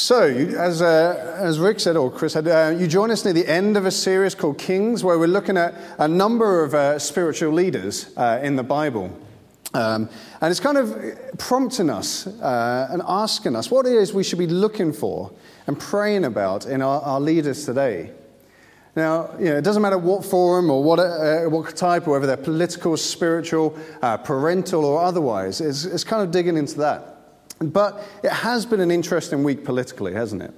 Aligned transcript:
So, 0.00 0.22
as, 0.22 0.80
uh, 0.80 1.36
as 1.38 1.58
Rick 1.58 1.78
said, 1.78 1.94
or 1.94 2.10
Chris 2.10 2.32
said, 2.32 2.48
uh, 2.48 2.74
you 2.74 2.86
join 2.86 3.10
us 3.10 3.22
near 3.22 3.34
the 3.34 3.46
end 3.46 3.76
of 3.76 3.84
a 3.84 3.90
series 3.90 4.34
called 4.34 4.56
Kings, 4.56 5.04
where 5.04 5.18
we're 5.18 5.28
looking 5.28 5.58
at 5.58 5.74
a 5.98 6.08
number 6.08 6.64
of 6.64 6.74
uh, 6.74 6.98
spiritual 6.98 7.52
leaders 7.52 8.10
uh, 8.16 8.40
in 8.42 8.56
the 8.56 8.62
Bible. 8.62 9.14
Um, 9.74 10.08
and 10.40 10.50
it's 10.50 10.58
kind 10.58 10.78
of 10.78 10.96
prompting 11.36 11.90
us 11.90 12.26
uh, 12.26 12.88
and 12.90 13.02
asking 13.06 13.54
us 13.54 13.70
what 13.70 13.84
it 13.84 13.92
is 13.92 14.14
we 14.14 14.24
should 14.24 14.38
be 14.38 14.46
looking 14.46 14.94
for 14.94 15.30
and 15.66 15.78
praying 15.78 16.24
about 16.24 16.64
in 16.64 16.80
our, 16.80 17.02
our 17.02 17.20
leaders 17.20 17.66
today. 17.66 18.10
Now, 18.96 19.34
you 19.38 19.50
know, 19.50 19.58
it 19.58 19.64
doesn't 19.64 19.82
matter 19.82 19.98
what 19.98 20.24
forum 20.24 20.70
or 20.70 20.82
what, 20.82 20.98
uh, 20.98 21.42
what 21.42 21.76
type, 21.76 22.06
whether 22.06 22.26
they're 22.26 22.38
political, 22.38 22.96
spiritual, 22.96 23.78
parental, 24.00 24.86
or 24.86 25.02
otherwise, 25.02 25.60
it's, 25.60 25.84
it's 25.84 26.04
kind 26.04 26.22
of 26.22 26.30
digging 26.30 26.56
into 26.56 26.78
that. 26.78 27.09
But 27.60 28.02
it 28.22 28.32
has 28.32 28.64
been 28.64 28.80
an 28.80 28.90
interesting 28.90 29.44
week 29.44 29.64
politically, 29.64 30.14
hasn't 30.14 30.42
it? 30.42 30.54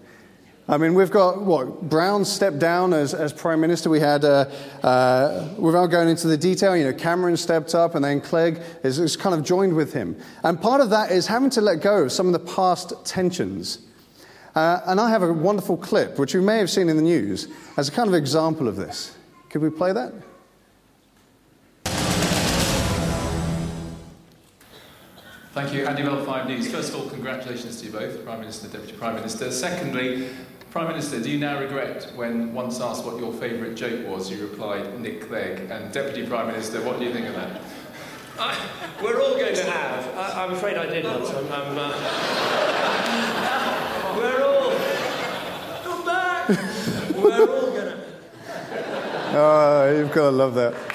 I 0.69 0.79
mean, 0.79 0.95
we've 0.95 1.11
got 1.11 1.43
what 1.43 1.83
Brown 1.83 2.25
stepped 2.25 2.61
down 2.61 2.93
as, 2.93 3.13
as 3.13 3.33
prime 3.33 3.61
minister. 3.61 3.91
We 3.91 3.99
had, 3.99 4.25
uh, 4.25 4.49
uh, 4.85 5.49
without 5.59 5.87
going 5.87 6.09
into 6.09 6.29
the 6.29 6.37
detail, 6.37 6.77
you 6.77 6.85
know, 6.85 6.93
Cameron 6.93 7.37
stepped 7.37 7.75
up, 7.75 7.97
and 7.97 8.05
then 8.05 8.21
Clegg 8.21 8.61
is, 8.85 9.01
is 9.01 9.17
kind 9.17 9.35
of 9.35 9.43
joined 9.43 9.75
with 9.75 9.93
him. 9.93 10.17
And 10.45 10.61
part 10.63 10.81
of 10.81 10.91
that 10.91 11.11
is 11.11 11.27
having 11.27 11.51
to 11.51 11.61
let 11.61 11.81
go 11.81 12.05
of 12.05 12.13
some 12.13 12.27
of 12.29 12.33
the 12.33 12.55
past 12.55 12.93
tensions. 13.05 13.81
Uh, 14.55 14.81
and 14.87 15.01
I 15.01 15.11
have 15.11 15.25
a 15.25 15.33
wonderful 15.33 15.77
clip, 15.77 16.21
which 16.21 16.35
you 16.35 16.41
may 16.41 16.59
have 16.59 16.71
seen 16.71 16.89
in 16.89 16.95
the 16.95 17.03
news, 17.03 17.49
as 17.77 17.89
a 17.89 17.93
kind 17.93 18.09
of 18.09 18.15
example 18.15 18.69
of 18.69 18.77
this. 18.77 19.17
Could 19.51 19.63
we 19.63 19.71
play 19.71 19.93
that? 19.93 20.13
Thank 25.53 25.75
you. 25.75 25.85
Andy 25.85 26.03
Bell, 26.03 26.25
5 26.25 26.49
News. 26.49 26.71
First 26.71 26.95
of 26.95 27.01
all, 27.01 27.11
congratulations 27.11 27.79
to 27.79 27.87
you 27.87 27.93
both, 27.93 28.25
Prime 28.25 28.41
Minister, 28.41 28.69
Deputy 28.69 28.95
Prime 28.95 29.17
Minister. 29.17 29.53
Secondly, 29.53 30.31
Prime 30.71 30.89
Minister, 30.89 31.21
do 31.21 31.31
you 31.31 31.39
now 31.39 31.61
regret 31.61 32.11
when 32.17 32.55
once 32.55 32.81
asked 32.81 33.05
what 33.05 33.19
your 33.19 33.35
favourite 33.35 33.75
joke 33.75 34.09
was, 34.09 34.31
you 34.31 34.41
replied, 34.41 34.99
Nick 34.99 35.29
Clegg? 35.29 35.71
And 35.71 35.93
Deputy 35.93 36.27
Prime 36.27 36.47
Minister, 36.47 36.81
what 36.81 36.99
do 36.99 37.05
you 37.05 37.13
think 37.13 37.27
of 37.27 37.35
that? 37.35 37.61
I, 38.39 38.57
we're 39.03 39.21
all 39.21 39.35
going 39.35 39.55
to 39.55 39.71
have. 39.71 40.17
I, 40.17 40.43
am 40.47 40.53
afraid 40.53 40.79
I 40.79 40.87
did 40.87 41.05
once. 41.05 41.29
I'm, 41.29 41.45
I'm, 41.53 41.77
uh, 41.77 41.93
we're 44.17 44.43
all. 44.43 44.73
Come 45.85 46.07
back! 46.07 46.49
We're 47.15 47.41
all 47.41 47.71
going 47.73 47.89
to. 47.89 47.99
Oh, 49.35 49.95
you've 49.99 50.13
got 50.13 50.31
to 50.31 50.31
love 50.31 50.55
that. 50.55 50.92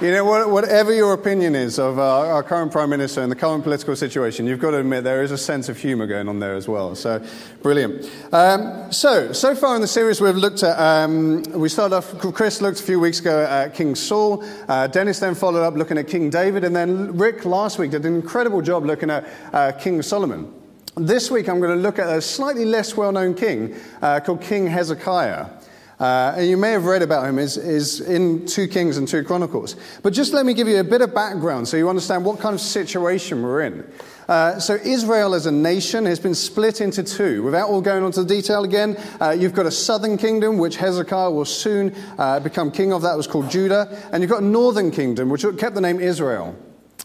You 0.00 0.12
know, 0.12 0.46
whatever 0.46 0.94
your 0.94 1.12
opinion 1.12 1.56
is 1.56 1.76
of 1.80 1.98
our, 1.98 2.26
our, 2.26 2.44
current 2.44 2.70
Prime 2.70 2.88
Minister 2.88 3.20
and 3.20 3.32
the 3.32 3.36
current 3.36 3.64
political 3.64 3.96
situation, 3.96 4.46
you've 4.46 4.60
got 4.60 4.70
to 4.70 4.78
admit 4.78 5.02
there 5.02 5.24
is 5.24 5.32
a 5.32 5.38
sense 5.38 5.68
of 5.68 5.76
humour 5.76 6.06
going 6.06 6.28
on 6.28 6.38
there 6.38 6.54
as 6.54 6.68
well. 6.68 6.94
So, 6.94 7.20
brilliant. 7.64 8.08
Um, 8.32 8.92
so, 8.92 9.32
so 9.32 9.56
far 9.56 9.74
in 9.74 9.80
the 9.80 9.88
series, 9.88 10.20
we've 10.20 10.36
looked 10.36 10.62
at, 10.62 10.78
um, 10.78 11.42
we 11.52 11.68
started 11.68 11.96
off, 11.96 12.16
Chris 12.32 12.62
looked 12.62 12.78
a 12.78 12.82
few 12.84 13.00
weeks 13.00 13.18
ago 13.18 13.44
at 13.44 13.74
King 13.74 13.96
Saul. 13.96 14.44
Uh, 14.68 14.86
Dennis 14.86 15.18
then 15.18 15.34
followed 15.34 15.64
up 15.64 15.74
looking 15.74 15.98
at 15.98 16.06
King 16.06 16.30
David. 16.30 16.62
And 16.62 16.76
then 16.76 17.18
Rick 17.18 17.44
last 17.44 17.80
week 17.80 17.90
did 17.90 18.06
an 18.06 18.14
incredible 18.14 18.62
job 18.62 18.84
looking 18.84 19.10
at 19.10 19.26
uh, 19.52 19.72
King 19.72 20.00
Solomon. 20.02 20.54
This 20.94 21.28
week, 21.28 21.48
I'm 21.48 21.58
going 21.58 21.76
to 21.76 21.82
look 21.82 21.98
at 21.98 22.08
a 22.08 22.22
slightly 22.22 22.64
less 22.64 22.96
well 22.96 23.10
known 23.10 23.34
king 23.34 23.74
uh, 24.00 24.20
called 24.20 24.42
King 24.42 24.68
Hezekiah. 24.68 25.57
Uh, 26.00 26.34
and 26.36 26.48
you 26.48 26.56
may 26.56 26.70
have 26.70 26.84
read 26.84 27.02
about 27.02 27.26
him, 27.26 27.38
is, 27.38 27.56
is 27.56 28.00
in 28.00 28.46
2 28.46 28.68
Kings 28.68 28.98
and 28.98 29.08
2 29.08 29.24
Chronicles. 29.24 29.74
But 30.02 30.12
just 30.12 30.32
let 30.32 30.46
me 30.46 30.54
give 30.54 30.68
you 30.68 30.78
a 30.78 30.84
bit 30.84 31.00
of 31.00 31.12
background 31.12 31.66
so 31.66 31.76
you 31.76 31.88
understand 31.88 32.24
what 32.24 32.38
kind 32.38 32.54
of 32.54 32.60
situation 32.60 33.42
we're 33.42 33.62
in. 33.62 33.90
Uh, 34.28 34.60
so, 34.60 34.74
Israel 34.74 35.34
as 35.34 35.46
a 35.46 35.50
nation 35.50 36.04
has 36.04 36.20
been 36.20 36.34
split 36.34 36.82
into 36.82 37.02
two. 37.02 37.42
Without 37.42 37.70
all 37.70 37.80
going 37.80 38.04
into 38.04 38.22
the 38.22 38.28
detail 38.28 38.62
again, 38.62 38.94
uh, 39.22 39.30
you've 39.30 39.54
got 39.54 39.64
a 39.64 39.70
southern 39.70 40.18
kingdom, 40.18 40.58
which 40.58 40.76
Hezekiah 40.76 41.30
will 41.30 41.46
soon 41.46 41.94
uh, 42.18 42.38
become 42.38 42.70
king 42.70 42.92
of. 42.92 43.02
That 43.02 43.16
was 43.16 43.26
called 43.26 43.50
Judah. 43.50 43.98
And 44.12 44.22
you've 44.22 44.30
got 44.30 44.42
a 44.42 44.46
northern 44.46 44.90
kingdom, 44.90 45.30
which 45.30 45.46
kept 45.58 45.74
the 45.74 45.80
name 45.80 45.98
Israel. 45.98 46.54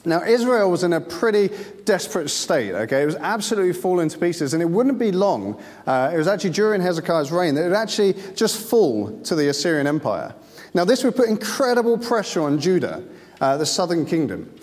Now, 0.05 0.21
Israel 0.23 0.69
was 0.69 0.83
in 0.83 0.91
a 0.91 0.99
pretty 0.99 1.49
desperate 1.85 2.29
state, 2.29 2.73
okay? 2.73 3.03
It 3.03 3.05
was 3.05 3.15
absolutely 3.15 3.71
falling 3.71 4.09
to 4.09 4.17
pieces, 4.17 4.53
and 4.53 4.61
it 4.61 4.65
wouldn't 4.65 4.99
be 4.99 5.13
long. 5.13 5.61
Uh, 5.87 6.11
it 6.13 6.17
was 6.17 6.27
actually 6.27 6.49
during 6.49 6.81
Hezekiah's 6.81 7.31
reign 7.31 7.55
that 7.55 7.61
it 7.61 7.69
would 7.69 7.77
actually 7.77 8.13
just 8.35 8.69
fall 8.69 9.17
to 9.21 9.35
the 9.35 9.47
Assyrian 9.47 9.87
Empire. 9.87 10.35
Now, 10.73 10.83
this 10.83 11.03
would 11.05 11.15
put 11.15 11.29
incredible 11.29 11.97
pressure 11.97 12.41
on 12.41 12.59
Judah, 12.59 13.03
uh, 13.39 13.55
the 13.55 13.65
southern 13.65 14.05
kingdom. 14.05 14.53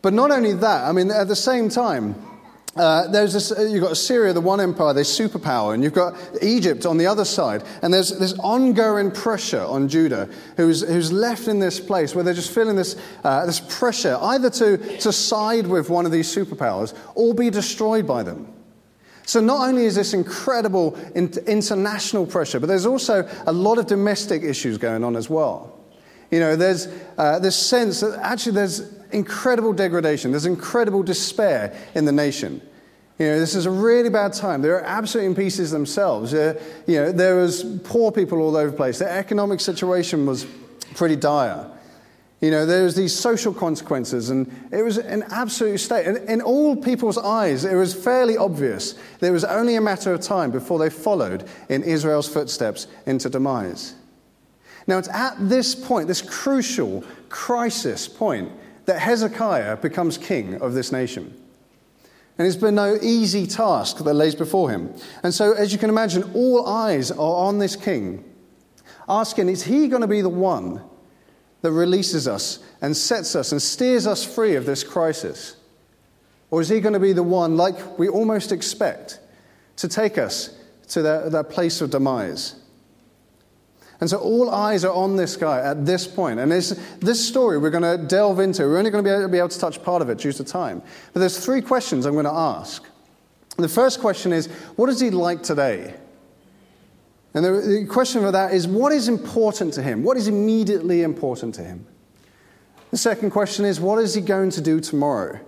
But 0.00 0.14
not 0.14 0.32
only 0.32 0.52
that, 0.54 0.84
I 0.84 0.90
mean, 0.90 1.10
at 1.12 1.28
the 1.28 1.36
same 1.36 1.68
time, 1.68 2.16
uh, 2.74 3.06
there's 3.08 3.34
this, 3.34 3.52
uh, 3.52 3.62
you've 3.62 3.82
got 3.82 3.92
Assyria, 3.92 4.32
the 4.32 4.40
one 4.40 4.58
empire, 4.58 4.94
they 4.94 5.02
superpower, 5.02 5.74
and 5.74 5.84
you've 5.84 5.92
got 5.92 6.16
Egypt 6.40 6.86
on 6.86 6.96
the 6.96 7.06
other 7.06 7.24
side. 7.24 7.62
And 7.82 7.92
there's 7.92 8.18
this 8.18 8.32
ongoing 8.38 9.10
pressure 9.10 9.60
on 9.60 9.88
Judah, 9.88 10.30
who's, 10.56 10.80
who's 10.80 11.12
left 11.12 11.48
in 11.48 11.58
this 11.58 11.78
place 11.78 12.14
where 12.14 12.24
they're 12.24 12.32
just 12.32 12.54
feeling 12.54 12.76
this, 12.76 12.96
uh, 13.24 13.44
this 13.44 13.60
pressure 13.60 14.16
either 14.22 14.48
to, 14.50 14.78
to 14.98 15.12
side 15.12 15.66
with 15.66 15.90
one 15.90 16.06
of 16.06 16.12
these 16.12 16.34
superpowers 16.34 16.96
or 17.14 17.34
be 17.34 17.50
destroyed 17.50 18.06
by 18.06 18.22
them. 18.22 18.50
So, 19.24 19.40
not 19.40 19.68
only 19.68 19.84
is 19.84 19.94
this 19.94 20.14
incredible 20.14 20.98
international 21.14 22.26
pressure, 22.26 22.58
but 22.58 22.66
there's 22.66 22.86
also 22.86 23.28
a 23.46 23.52
lot 23.52 23.78
of 23.78 23.86
domestic 23.86 24.42
issues 24.42 24.78
going 24.78 25.04
on 25.04 25.14
as 25.14 25.30
well. 25.30 25.78
You 26.32 26.40
know, 26.40 26.56
there's 26.56 26.88
uh, 27.18 27.38
this 27.38 27.54
sense 27.54 28.00
that 28.00 28.18
actually 28.20 28.52
there's 28.52 28.90
incredible 29.12 29.74
degradation, 29.74 30.30
there's 30.30 30.46
incredible 30.46 31.02
despair 31.02 31.76
in 31.94 32.06
the 32.06 32.12
nation. 32.12 32.60
You 33.18 33.26
know, 33.26 33.38
this 33.38 33.54
is 33.54 33.66
a 33.66 33.70
really 33.70 34.08
bad 34.08 34.32
time. 34.32 34.62
They're 34.62 34.82
absolutely 34.82 35.26
in 35.26 35.36
pieces 35.36 35.70
themselves. 35.70 36.32
Uh, 36.32 36.60
you 36.86 36.96
know, 36.96 37.12
there 37.12 37.36
was 37.36 37.62
poor 37.84 38.10
people 38.10 38.40
all 38.40 38.56
over 38.56 38.70
the 38.70 38.76
place. 38.76 38.98
Their 38.98 39.10
economic 39.10 39.60
situation 39.60 40.24
was 40.24 40.46
pretty 40.94 41.16
dire. 41.16 41.70
You 42.40 42.50
know, 42.50 42.64
there 42.64 42.82
was 42.82 42.96
these 42.96 43.16
social 43.16 43.52
consequences, 43.52 44.30
and 44.30 44.50
it 44.72 44.82
was 44.82 44.96
an 44.96 45.24
absolute 45.30 45.78
state. 45.78 46.06
And 46.06 46.28
in 46.28 46.40
all 46.40 46.74
people's 46.74 47.18
eyes, 47.18 47.64
it 47.66 47.76
was 47.76 47.94
fairly 47.94 48.38
obvious. 48.38 48.94
There 49.20 49.32
was 49.32 49.44
only 49.44 49.76
a 49.76 49.80
matter 49.82 50.14
of 50.14 50.22
time 50.22 50.50
before 50.50 50.78
they 50.78 50.90
followed 50.90 51.44
in 51.68 51.84
Israel's 51.84 52.26
footsteps 52.26 52.86
into 53.06 53.28
demise. 53.28 53.94
Now, 54.86 54.98
it's 54.98 55.08
at 55.08 55.36
this 55.38 55.74
point, 55.74 56.08
this 56.08 56.22
crucial 56.22 57.04
crisis 57.28 58.08
point, 58.08 58.50
that 58.86 58.98
Hezekiah 58.98 59.76
becomes 59.76 60.18
king 60.18 60.60
of 60.60 60.74
this 60.74 60.90
nation. 60.90 61.38
And 62.38 62.46
it's 62.46 62.56
been 62.56 62.74
no 62.74 62.98
easy 63.00 63.46
task 63.46 63.98
that 63.98 64.14
lays 64.14 64.34
before 64.34 64.70
him. 64.70 64.92
And 65.22 65.32
so, 65.32 65.52
as 65.52 65.72
you 65.72 65.78
can 65.78 65.90
imagine, 65.90 66.30
all 66.34 66.66
eyes 66.66 67.10
are 67.10 67.46
on 67.46 67.58
this 67.58 67.76
king, 67.76 68.24
asking, 69.08 69.48
is 69.48 69.62
he 69.62 69.88
going 69.88 70.02
to 70.02 70.08
be 70.08 70.22
the 70.22 70.28
one 70.28 70.82
that 71.60 71.70
releases 71.70 72.26
us 72.26 72.58
and 72.80 72.96
sets 72.96 73.36
us 73.36 73.52
and 73.52 73.62
steers 73.62 74.06
us 74.06 74.24
free 74.24 74.56
of 74.56 74.66
this 74.66 74.82
crisis? 74.82 75.56
Or 76.50 76.60
is 76.60 76.68
he 76.68 76.80
going 76.80 76.94
to 76.94 77.00
be 77.00 77.12
the 77.12 77.22
one, 77.22 77.56
like 77.56 77.98
we 77.98 78.08
almost 78.08 78.50
expect, 78.50 79.20
to 79.76 79.88
take 79.88 80.18
us 80.18 80.58
to 80.88 81.02
that, 81.02 81.32
that 81.32 81.50
place 81.50 81.80
of 81.80 81.90
demise? 81.90 82.56
And 84.02 84.10
so 84.10 84.18
all 84.18 84.50
eyes 84.50 84.84
are 84.84 84.92
on 84.92 85.14
this 85.14 85.36
guy 85.36 85.60
at 85.60 85.86
this 85.86 86.08
point. 86.08 86.40
And 86.40 86.50
this, 86.50 87.24
story 87.24 87.56
we're 87.56 87.70
going 87.70 87.84
to 87.84 88.04
delve 88.04 88.40
into. 88.40 88.62
We're 88.64 88.78
only 88.78 88.90
going 88.90 89.04
to 89.04 89.28
be 89.28 89.38
able, 89.38 89.48
to 89.48 89.58
touch 89.60 89.80
part 89.80 90.02
of 90.02 90.10
it 90.10 90.18
due 90.18 90.32
to 90.32 90.42
time. 90.42 90.82
But 91.12 91.20
there's 91.20 91.38
three 91.38 91.62
questions 91.62 92.04
I'm 92.04 92.14
going 92.14 92.24
to 92.24 92.32
ask. 92.32 92.84
The 93.58 93.68
first 93.68 94.00
question 94.00 94.32
is, 94.32 94.48
what 94.74 94.88
is 94.88 94.98
he 94.98 95.10
like 95.10 95.44
today? 95.44 95.94
And 97.32 97.44
the, 97.44 97.52
the 97.52 97.86
question 97.88 98.22
for 98.22 98.32
that 98.32 98.52
is, 98.52 98.66
what 98.66 98.90
is 98.90 99.06
important 99.06 99.72
to 99.74 99.82
him? 99.82 100.02
What 100.02 100.16
is 100.16 100.26
immediately 100.26 101.02
important 101.02 101.54
to 101.54 101.62
him? 101.62 101.86
The 102.90 102.98
second 102.98 103.30
question 103.30 103.64
is, 103.64 103.78
what 103.78 104.00
is 104.00 104.14
he 104.14 104.20
going 104.20 104.50
to 104.50 104.60
do 104.60 104.80
tomorrow? 104.80 105.38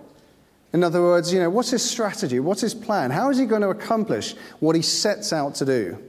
In 0.71 0.81
other 0.81 1.01
words, 1.01 1.33
you 1.33 1.41
know, 1.41 1.49
what's 1.49 1.71
his 1.71 1.83
strategy? 1.83 2.39
What's 2.39 2.61
his 2.61 2.73
plan? 2.73 3.11
How 3.11 3.29
is 3.29 3.37
he 3.37 3.47
going 3.47 3.63
to 3.63 3.69
accomplish 3.69 4.33
what 4.61 4.77
he 4.77 4.81
sets 4.81 5.33
out 5.33 5.55
to 5.55 5.65
do? 5.65 6.01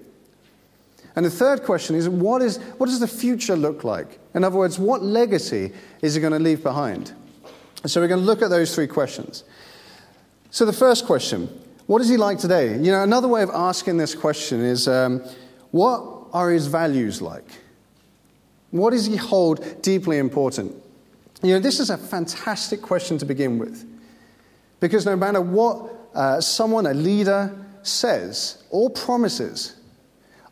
And 1.17 1.25
the 1.25 1.31
third 1.31 1.65
question 1.65 1.97
is 1.97 2.09
what, 2.09 2.43
is 2.43 2.59
what 2.79 2.87
does 2.87 3.01
the 3.01 3.09
future 3.09 3.57
look 3.57 3.85
like? 3.85 4.19
In 4.35 4.45
other 4.45 4.57
words, 4.57 4.79
what 4.79 5.03
legacy 5.03 5.73
is 6.03 6.15
he 6.15 6.21
going 6.21 6.35
to 6.35 6.39
leave 6.39 6.63
behind? 6.63 7.13
so 7.85 8.01
we're 8.01 8.09
going 8.09 8.21
to 8.21 8.27
look 8.27 8.43
at 8.43 8.51
those 8.51 8.75
three 8.75 8.89
questions. 8.89 9.45
So 10.51 10.65
the 10.65 10.73
first 10.73 11.07
question 11.07 11.49
what 11.87 12.03
is 12.03 12.09
he 12.09 12.17
like 12.17 12.39
today? 12.39 12.73
You 12.73 12.91
know, 12.91 13.05
another 13.05 13.29
way 13.29 13.43
of 13.43 13.51
asking 13.51 13.97
this 13.97 14.13
question 14.13 14.61
is 14.61 14.89
um, 14.89 15.23
what 15.71 16.03
are 16.33 16.51
his 16.51 16.67
values 16.67 17.23
like? 17.23 17.45
What 18.73 18.91
does 18.91 19.07
he 19.07 19.15
hold 19.15 19.83
deeply 19.83 20.19
important? 20.19 20.75
You 21.43 21.55
know, 21.55 21.61
this 21.61 21.79
is 21.79 21.91
a 21.91 21.97
fantastic 21.97 22.83
question 22.83 23.19
to 23.19 23.25
begin 23.25 23.59
with. 23.59 23.89
Because 24.81 25.07
no 25.07 25.15
matter 25.15 25.41
what 25.41 25.93
uh, 26.13 26.41
someone, 26.41 26.87
a 26.87 26.95
leader, 26.95 27.57
says 27.83 28.63
or 28.71 28.91
promises, 28.91 29.77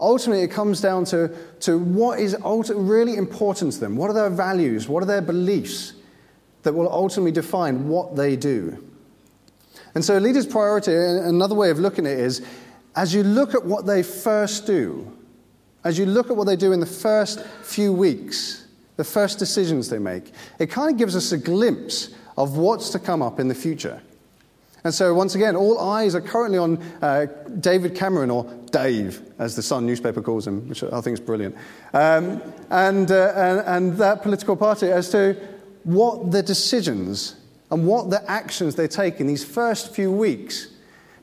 Ultimately, 0.04 0.44
it 0.44 0.50
comes 0.50 0.82
down 0.82 1.06
to, 1.06 1.34
to 1.60 1.78
what 1.78 2.20
is 2.20 2.36
really 2.44 3.16
important 3.16 3.72
to 3.72 3.80
them. 3.80 3.96
What 3.96 4.10
are 4.10 4.12
their 4.12 4.28
values? 4.28 4.86
What 4.86 5.02
are 5.02 5.06
their 5.06 5.22
beliefs 5.22 5.94
that 6.62 6.74
will 6.74 6.92
ultimately 6.92 7.32
define 7.32 7.88
what 7.88 8.14
they 8.14 8.36
do? 8.36 8.84
And 9.94 10.04
so, 10.04 10.18
leader's 10.18 10.46
priority, 10.46 10.94
another 10.94 11.54
way 11.54 11.70
of 11.70 11.78
looking 11.78 12.06
at 12.06 12.12
it 12.12 12.18
is 12.18 12.44
as 12.94 13.14
you 13.14 13.22
look 13.22 13.54
at 13.54 13.64
what 13.64 13.86
they 13.86 14.02
first 14.02 14.66
do, 14.66 15.10
as 15.84 15.98
you 15.98 16.04
look 16.04 16.28
at 16.28 16.36
what 16.36 16.44
they 16.44 16.56
do 16.56 16.72
in 16.72 16.80
the 16.80 16.86
first 16.86 17.42
few 17.62 17.90
weeks, 17.90 18.66
the 18.96 19.04
first 19.04 19.38
decisions 19.38 19.88
they 19.88 19.98
make, 19.98 20.32
it 20.58 20.70
kind 20.70 20.90
of 20.90 20.98
gives 20.98 21.16
us 21.16 21.32
a 21.32 21.38
glimpse 21.38 22.10
of 22.36 22.58
what's 22.58 22.90
to 22.90 22.98
come 22.98 23.22
up 23.22 23.40
in 23.40 23.48
the 23.48 23.54
future. 23.54 24.02
And 24.84 24.92
so, 24.92 25.14
once 25.14 25.34
again, 25.34 25.56
all 25.56 25.80
eyes 25.80 26.14
are 26.14 26.20
currently 26.20 26.58
on 26.58 26.76
uh, 27.00 27.24
David 27.60 27.94
Cameron, 27.94 28.30
or 28.30 28.44
Dave, 28.70 29.22
as 29.38 29.56
the 29.56 29.62
Sun 29.62 29.86
newspaper 29.86 30.20
calls 30.20 30.46
him, 30.46 30.68
which 30.68 30.82
I 30.84 31.00
think 31.00 31.14
is 31.14 31.20
brilliant, 31.20 31.56
um, 31.94 32.42
and, 32.68 33.10
uh, 33.10 33.32
and, 33.34 33.60
and 33.66 33.98
that 33.98 34.22
political 34.22 34.56
party 34.56 34.90
as 34.90 35.08
to 35.10 35.36
what 35.84 36.30
the 36.30 36.42
decisions 36.42 37.36
and 37.70 37.86
what 37.86 38.10
the 38.10 38.30
actions 38.30 38.74
they 38.74 38.86
take 38.86 39.20
in 39.20 39.26
these 39.26 39.42
first 39.42 39.94
few 39.94 40.12
weeks, 40.12 40.68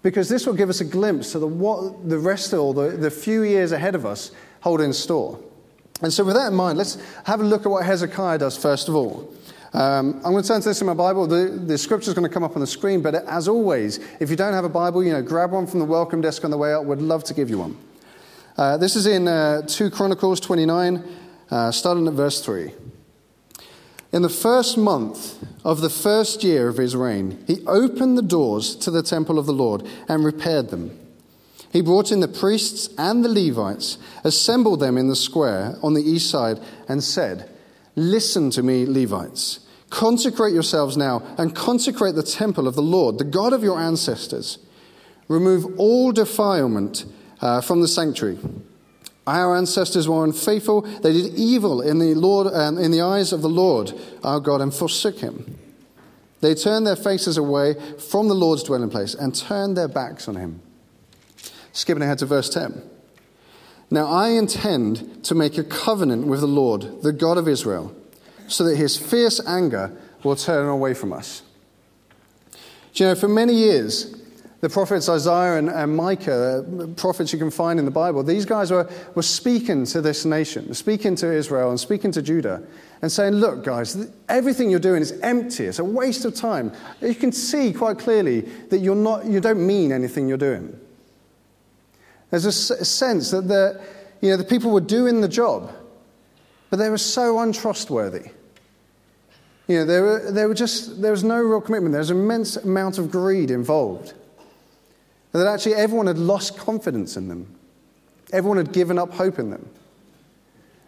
because 0.02 0.28
this 0.28 0.48
will 0.48 0.56
give 0.56 0.70
us 0.70 0.82
a 0.82 0.86
glimpse 0.86 1.36
of 1.36 1.42
the, 1.42 1.48
what 1.48 2.10
the 2.10 2.18
rest 2.18 2.56
of 2.56 2.76
the, 2.76 2.90
the 2.90 3.12
few 3.12 3.44
years 3.44 3.72
ahead 3.72 3.94
of 3.94 4.08
us 4.08 4.32
hold 4.62 4.82
in 4.82 4.92
store. 4.92 5.40
And 6.02 6.12
so, 6.12 6.24
with 6.24 6.34
that 6.34 6.48
in 6.48 6.56
mind, 6.56 6.80
let's 6.80 6.98
have 7.26 7.42
a 7.42 7.44
look 7.44 7.68
at 7.68 7.70
what 7.70 7.86
Hezekiah 7.86 8.40
does 8.40 8.58
first 8.58 8.90
of 8.90 8.96
all. 8.96 9.32
Um, 9.74 10.16
I'm 10.16 10.32
going 10.32 10.42
to 10.42 10.48
turn 10.48 10.62
to 10.62 10.70
this 10.70 10.82
in 10.82 10.88
my 10.88 10.94
Bible. 10.94 11.28
The, 11.28 11.46
the 11.46 11.78
scripture 11.78 12.10
is 12.10 12.14
going 12.14 12.28
to 12.28 12.34
come 12.34 12.44
up 12.44 12.56
on 12.56 12.60
the 12.60 12.68
screen, 12.68 13.02
but 13.02 13.16
as 13.16 13.48
always, 13.48 14.00
if 14.20 14.30
you 14.30 14.36
don't 14.36 14.54
have 14.54 14.66
a 14.66 14.70
Bible, 14.70 15.02
you 15.02 15.14
know, 15.14 15.22
grab 15.22 15.52
one 15.52 15.66
from 15.66 15.80
the 15.80 15.86
welcome 15.86 16.20
desk 16.20 16.44
on 16.44 16.52
the 16.52 16.58
way 16.58 16.74
out. 16.74 16.86
We'd 16.86 17.00
love 17.00 17.24
to 17.26 17.34
give 17.34 17.50
you 17.50 17.60
one. 17.60 17.78
Uh, 18.58 18.76
this 18.76 18.98
is 18.98 19.08
in 19.08 19.30
uh, 19.30 19.62
2 19.62 19.90
Chronicles 19.92 20.42
29, 20.42 21.04
uh, 21.50 21.72
starting 21.72 22.06
at 22.08 22.14
verse 22.14 22.44
3. 22.44 22.74
In 24.12 24.24
the 24.24 24.30
first 24.30 24.78
month 24.78 25.42
of 25.64 25.80
the 25.80 25.90
first 25.90 26.44
year 26.44 26.68
of 26.68 26.76
his 26.76 26.94
reign, 26.94 27.42
he 27.48 27.66
opened 27.66 28.18
the 28.18 28.22
doors 28.22 28.76
to 28.76 28.92
the 28.92 29.02
temple 29.02 29.40
of 29.40 29.46
the 29.46 29.54
Lord 29.54 29.88
and 30.10 30.26
repaired 30.26 30.70
them. 30.70 31.00
He 31.72 31.82
brought 31.82 32.12
in 32.12 32.20
the 32.20 32.28
priests 32.28 32.90
and 32.98 33.24
the 33.24 33.30
Levites, 33.30 33.98
assembled 34.26 34.82
them 34.82 34.98
in 34.98 35.08
the 35.08 35.16
square 35.16 35.78
on 35.82 35.94
the 35.94 36.04
east 36.04 36.30
side, 36.30 36.60
and 36.90 37.02
said, 37.02 37.50
Listen 37.96 38.50
to 38.52 38.64
me, 38.64 38.86
Levites. 38.86 39.62
Consecrate 39.90 40.54
yourselves 40.54 40.96
now 40.96 41.22
and 41.38 41.54
consecrate 41.54 42.16
the 42.16 42.24
temple 42.24 42.68
of 42.68 42.76
the 42.76 42.82
Lord, 42.82 43.18
the 43.18 43.26
God 43.26 43.52
of 43.52 43.64
your 43.64 43.80
ancestors. 43.80 44.58
Remove 45.28 45.78
all 45.78 46.12
defilement 46.12 47.06
uh, 47.42 47.62
from 47.62 47.82
the 47.82 47.88
sanctuary. 47.88 48.40
Our 49.28 49.56
ancestors 49.56 50.08
were 50.08 50.24
unfaithful. 50.24 50.82
They 50.82 51.14
did 51.14 51.36
evil 51.36 51.82
in 51.82 52.00
the, 52.00 52.16
Lord, 52.16 52.48
um, 52.48 52.78
in 52.78 52.92
the 52.92 53.02
eyes 53.02 53.32
of 53.34 53.42
the 53.42 53.50
Lord 53.50 53.94
our 54.24 54.40
God 54.40 54.62
and 54.62 54.74
forsook 54.74 55.20
him. 55.20 55.58
They 56.40 56.56
turned 56.56 56.88
their 56.88 56.96
faces 56.96 57.38
away 57.38 57.76
from 58.00 58.28
the 58.28 58.34
Lord's 58.34 58.64
dwelling 58.64 58.90
place 58.90 59.14
and 59.14 59.36
turned 59.36 59.78
their 59.78 59.88
backs 59.88 60.28
on 60.28 60.36
him. 60.36 60.62
Skipping 61.72 62.02
ahead 62.02 62.18
to 62.20 62.26
verse 62.26 62.50
10. 62.50 62.82
Now 63.94 64.08
I 64.08 64.30
intend 64.30 65.26
to 65.26 65.36
make 65.36 65.58
a 65.58 65.66
covenant 65.66 66.26
with 66.26 66.40
the 66.40 66.48
Lord, 66.48 67.04
the 67.04 67.12
God 67.12 67.38
of 67.38 67.50
Israel, 67.50 67.94
so 68.48 68.64
that 68.64 68.78
his 68.78 68.96
fierce 68.98 69.46
anger 69.46 69.92
will 70.24 70.38
turn 70.38 70.68
away 70.70 70.94
from 70.94 71.12
us. 71.12 71.44
Do 72.94 73.04
you 73.04 73.10
know, 73.10 73.16
for 73.16 73.28
many 73.28 73.54
years, 73.54 74.16
the 74.62 74.70
prophets 74.70 75.10
Isaiah 75.10 75.58
and, 75.58 75.70
and, 75.70 75.96
Micah, 75.96 76.60
uh, 76.60 76.88
prophets 76.96 77.34
you 77.34 77.40
can 77.40 77.52
find 77.52 77.80
in 77.80 77.86
the 77.86 77.92
Bible, 77.92 78.24
these 78.24 78.46
guys 78.46 78.72
were, 78.72 78.90
were 79.16 79.24
speaking 79.24 79.86
to 79.88 80.02
this 80.02 80.24
nation, 80.24 80.74
speaking 80.74 81.16
to 81.16 81.32
Israel 81.32 81.70
and 81.70 81.80
speaking 81.80 82.12
to 82.12 82.22
Judah, 82.22 82.64
and 83.02 83.12
saying, 83.12 83.34
Look, 83.34 83.64
guys, 83.64 84.08
everything 84.30 84.70
you're 84.70 84.80
doing 84.80 85.02
is 85.02 85.20
empty. 85.22 85.66
It's 85.66 85.80
a 85.80 85.84
waste 85.84 86.26
of 86.26 86.36
time. 86.36 86.72
You 87.02 87.16
can 87.16 87.32
see 87.32 87.74
quite 87.74 87.98
clearly 87.98 88.42
that 88.70 88.80
you're 88.80 88.96
not, 88.96 89.26
you 89.26 89.40
don't 89.42 89.66
mean 89.66 89.92
anything 89.92 90.30
you're 90.30 90.38
doing. 90.38 90.80
There's 92.32 92.46
a 92.46 92.52
sense 92.52 93.30
that 93.32 93.48
the, 93.48 93.82
you 94.22 94.32
know, 94.32 94.38
the 94.38 94.46
people 94.46 94.72
were 94.72 94.82
doing 94.82 95.22
the 95.22 95.28
job, 95.28 95.72
but 96.70 96.78
they 96.78 96.90
were 96.90 96.98
so 96.98 97.40
untrustworthy. 97.40 98.32
You 99.68 99.80
know, 99.80 99.86
they 99.86 100.00
were, 100.00 100.32
they 100.32 100.46
were 100.46 100.54
just, 100.54 101.02
there 101.02 101.12
was 101.12 101.24
no 101.24 101.40
real 101.42 101.62
commitment. 101.62 101.92
There 101.92 102.00
was 102.00 102.10
an 102.10 102.18
immense 102.18 102.56
amount 102.56 102.98
of 102.98 103.12
greed 103.12 103.52
involved. 103.52 104.14
And 105.34 105.42
that 105.42 105.48
actually 105.48 105.76
everyone 105.76 106.08
had 106.08 106.18
lost 106.18 106.58
confidence 106.58 107.16
in 107.16 107.28
them. 107.28 107.54
Everyone 108.34 108.58
had 108.58 108.72
given 108.72 108.98
up 108.98 109.14
hope 109.14 109.38
in 109.38 109.50
them. 109.50 109.70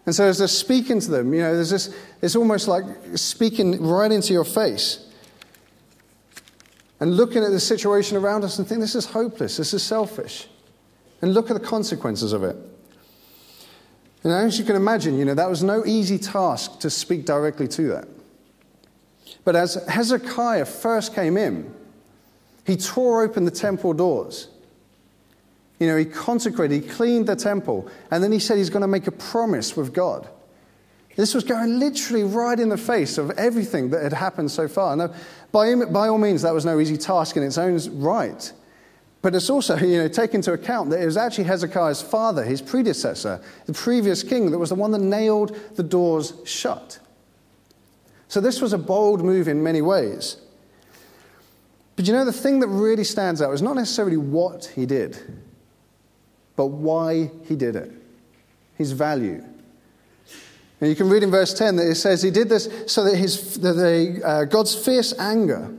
And 0.06 0.13
so 0.13 0.25
as 0.25 0.38
they're 0.38 0.48
speaking 0.48 1.00
to 1.01 1.12
them, 1.12 1.34
you 1.34 1.42
know, 1.42 1.56
there's 1.56 1.69
this, 1.69 1.96
it's 2.22 2.36
almost 2.36 2.68
like 2.68 2.84
speaking 3.16 3.81
right 3.81 4.12
into 4.12 4.34
your 4.34 4.44
face. 4.44 5.10
And 7.00 7.16
looking 7.16 7.44
at 7.44 7.51
the 7.51 7.60
situation 7.60 8.18
around 8.18 8.44
us 8.44 8.60
and 8.60 8.68
think, 8.68 8.81
this 8.81 8.96
is 8.96 9.06
hopeless, 9.06 9.57
this 9.57 9.74
is 9.74 9.84
selfish. 9.84 10.48
And 11.24 11.34
look 11.34 11.50
at 11.50 11.54
the 11.54 11.66
consequences 11.66 12.34
of 12.34 12.44
it. 12.44 12.58
And 14.25 14.34
as 14.34 14.60
you 14.60 14.66
can 14.66 14.75
imagine, 14.75 15.18
you 15.18 15.24
know, 15.24 15.34
that 15.34 15.50
was 15.50 15.64
no 15.64 15.86
easy 15.86 16.18
task 16.18 16.81
to 16.81 16.90
speak 16.90 17.25
directly 17.25 17.66
to 17.70 17.88
that. 17.88 18.10
But 19.46 19.56
as 19.56 19.75
Hezekiah 19.88 20.66
first 20.66 21.16
came 21.16 21.38
in, 21.38 21.74
he 22.68 22.75
tore 22.75 23.24
open 23.24 23.46
the 23.46 23.52
temple 23.52 23.94
doors. 23.94 24.50
You 25.80 25.88
know, 25.88 25.96
he 25.96 26.04
consecrated, 26.04 26.84
he 26.84 26.90
cleaned 26.90 27.28
the 27.28 27.38
temple, 27.38 27.90
and 28.12 28.22
then 28.22 28.34
he 28.34 28.40
said 28.40 28.58
he's 28.58 28.70
going 28.70 28.81
to 28.81 28.88
make 28.90 29.08
a 29.08 29.12
promise 29.12 29.78
with 29.78 29.94
God. 29.94 30.28
This 31.16 31.34
was 31.34 31.46
going 31.46 31.80
literally 31.80 32.24
right 32.24 32.60
in 32.60 32.68
the 32.68 32.75
face 32.75 33.18
of 33.18 33.31
everything 33.31 33.92
that 33.92 34.04
had 34.04 34.12
happened 34.12 34.52
so 34.52 34.68
far. 34.68 34.94
Now, 34.98 35.14
by, 35.54 35.74
by 35.86 36.10
all 36.10 36.18
means, 36.18 36.42
that 36.42 36.54
was 36.54 36.66
no 36.66 36.81
easy 36.81 36.98
task 36.98 37.38
in 37.38 37.44
its 37.44 37.58
own 37.58 37.80
right. 38.02 38.52
But 39.24 39.34
it's 39.34 39.50
also, 39.50 39.78
you 39.78 40.00
know, 40.00 40.08
take 40.10 40.36
into 40.36 40.52
account 40.52 40.92
that 40.92 41.02
it 41.02 41.06
was 41.06 41.18
actually 41.18 41.46
Hezekiah's 41.46 42.02
father, 42.02 42.44
his 42.44 42.62
predecessor, 42.62 43.42
the 43.66 43.74
previous 43.74 44.22
king, 44.22 44.52
that 44.52 44.60
was 44.60 44.70
the 44.70 44.75
one 44.75 44.92
that 44.92 45.02
nailed 45.02 45.58
the 45.75 45.81
doors 45.81 46.34
shut. 46.46 47.00
So 48.28 48.42
this 48.42 48.62
was 48.62 48.74
a 48.74 48.78
bold 48.78 49.24
move 49.24 49.48
in 49.48 49.64
many 49.64 49.81
ways. 49.81 50.38
But 51.96 52.06
you 52.06 52.14
know, 52.14 52.25
the 52.25 52.34
thing 52.34 52.60
that 52.60 52.68
really 52.68 53.06
stands 53.06 53.42
out 53.42 53.54
is 53.54 53.62
not 53.62 53.78
necessarily 53.78 54.18
what 54.18 54.66
he 54.75 54.86
did, 54.86 55.18
but 56.58 56.66
why 56.68 57.31
he 57.46 57.56
did 57.56 57.78
it, 57.78 57.94
his 58.75 58.92
value. 58.92 59.42
And 60.81 60.90
you 60.90 60.98
can 60.98 61.08
read 61.08 61.24
in 61.24 61.31
verse 61.31 61.54
10 61.54 61.78
that 61.78 61.88
it 61.88 61.96
says 61.96 62.22
he 62.22 62.31
did 62.31 62.50
this 62.50 62.68
so 62.88 63.06
that, 63.06 63.16
his, 63.16 63.58
that 63.62 64.22
uh, 64.25 64.44
God's 64.46 64.75
fierce 64.75 65.18
anger 65.18 65.74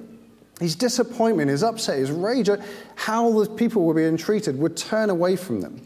his 0.61 0.77
disappointment, 0.77 1.51
his 1.51 1.63
upset, 1.63 1.99
his 1.99 2.11
rage 2.11 2.49
at 2.49 2.61
how 2.95 3.31
the 3.33 3.51
people 3.51 3.85
were 3.85 3.95
being 3.95 4.17
treated 4.17 4.59
would 4.59 4.77
turn 4.77 5.11
away 5.11 5.37
from 5.37 5.61
them. 5.61 5.81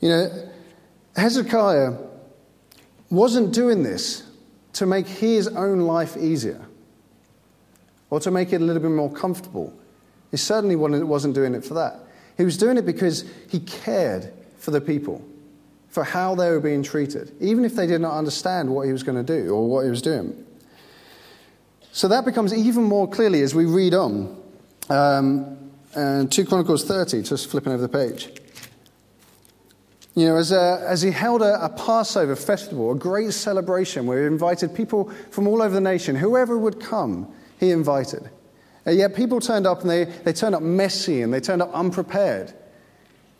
You 0.00 0.08
know, 0.08 0.48
Hezekiah 1.16 1.94
wasn't 3.10 3.54
doing 3.54 3.82
this 3.82 4.24
to 4.74 4.86
make 4.86 5.06
his 5.06 5.48
own 5.48 5.80
life 5.80 6.16
easier 6.16 6.60
or 8.10 8.20
to 8.20 8.30
make 8.30 8.52
it 8.52 8.60
a 8.60 8.64
little 8.64 8.82
bit 8.82 8.90
more 8.90 9.12
comfortable. 9.12 9.72
He 10.30 10.36
certainly 10.36 10.76
wasn't 10.76 11.34
doing 11.34 11.54
it 11.54 11.64
for 11.64 11.74
that. 11.74 12.00
He 12.36 12.44
was 12.44 12.56
doing 12.56 12.76
it 12.78 12.86
because 12.86 13.24
he 13.48 13.60
cared 13.60 14.32
for 14.56 14.70
the 14.70 14.80
people, 14.80 15.22
for 15.88 16.04
how 16.04 16.34
they 16.34 16.50
were 16.50 16.60
being 16.60 16.82
treated, 16.82 17.32
even 17.40 17.64
if 17.64 17.74
they 17.74 17.86
did 17.86 18.00
not 18.00 18.16
understand 18.16 18.68
what 18.68 18.86
he 18.86 18.92
was 18.92 19.02
going 19.02 19.24
to 19.24 19.40
do 19.40 19.54
or 19.54 19.68
what 19.68 19.84
he 19.84 19.90
was 19.90 20.02
doing. 20.02 20.44
So 21.92 22.08
that 22.08 22.24
becomes 22.24 22.54
even 22.54 22.84
more 22.84 23.06
clearly 23.06 23.42
as 23.42 23.54
we 23.54 23.66
read 23.66 23.92
on. 23.92 24.42
Um, 24.88 25.70
and 25.94 26.32
2 26.32 26.46
Chronicles 26.46 26.84
30, 26.84 27.22
just 27.22 27.50
flipping 27.50 27.72
over 27.72 27.82
the 27.82 27.88
page. 27.88 28.30
You 30.14 30.26
know, 30.26 30.36
as, 30.36 30.52
a, 30.52 30.84
as 30.86 31.02
he 31.02 31.10
held 31.10 31.42
a, 31.42 31.64
a, 31.64 31.68
Passover 31.68 32.34
festival, 32.34 32.92
a 32.92 32.94
great 32.94 33.32
celebration 33.32 34.06
where 34.06 34.20
he 34.20 34.26
invited 34.26 34.74
people 34.74 35.10
from 35.30 35.46
all 35.46 35.62
over 35.62 35.74
the 35.74 35.80
nation, 35.80 36.16
whoever 36.16 36.58
would 36.58 36.80
come, 36.80 37.32
he 37.60 37.70
invited. 37.70 38.28
And 38.86 38.96
yet 38.96 39.14
people 39.14 39.40
turned 39.40 39.66
up 39.66 39.82
and 39.82 39.90
they, 39.90 40.04
they 40.04 40.32
turned 40.32 40.54
up 40.54 40.62
messy 40.62 41.22
and 41.22 41.32
they 41.32 41.40
turned 41.40 41.62
up 41.62 41.70
unprepared. 41.74 42.52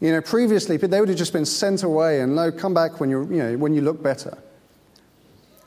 You 0.01 0.13
know, 0.13 0.21
previously 0.21 0.77
they 0.77 1.01
would 1.01 1.09
have 1.09 1.19
just 1.19 1.33
been 1.33 1.47
sent 1.47 1.83
away 1.83 2.21
and 2.21 2.37
no, 2.37 2.53
come 2.53 2.75
back 2.75 3.01
when, 3.01 3.09
you 3.09 3.23
you 3.31 3.39
know, 3.39 3.57
when 3.57 3.73
you 3.75 3.81
look 3.81 4.03
better. 4.03 4.37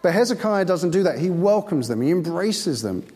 But 0.06 0.14
Hezekiah 0.14 0.66
doesn't 0.66 0.92
do 0.92 1.02
that. 1.02 1.18
He 1.18 1.32
welcomes 1.32 1.88
them, 1.88 2.00
he 2.00 2.12
embraces 2.12 2.84
them. 2.84 3.08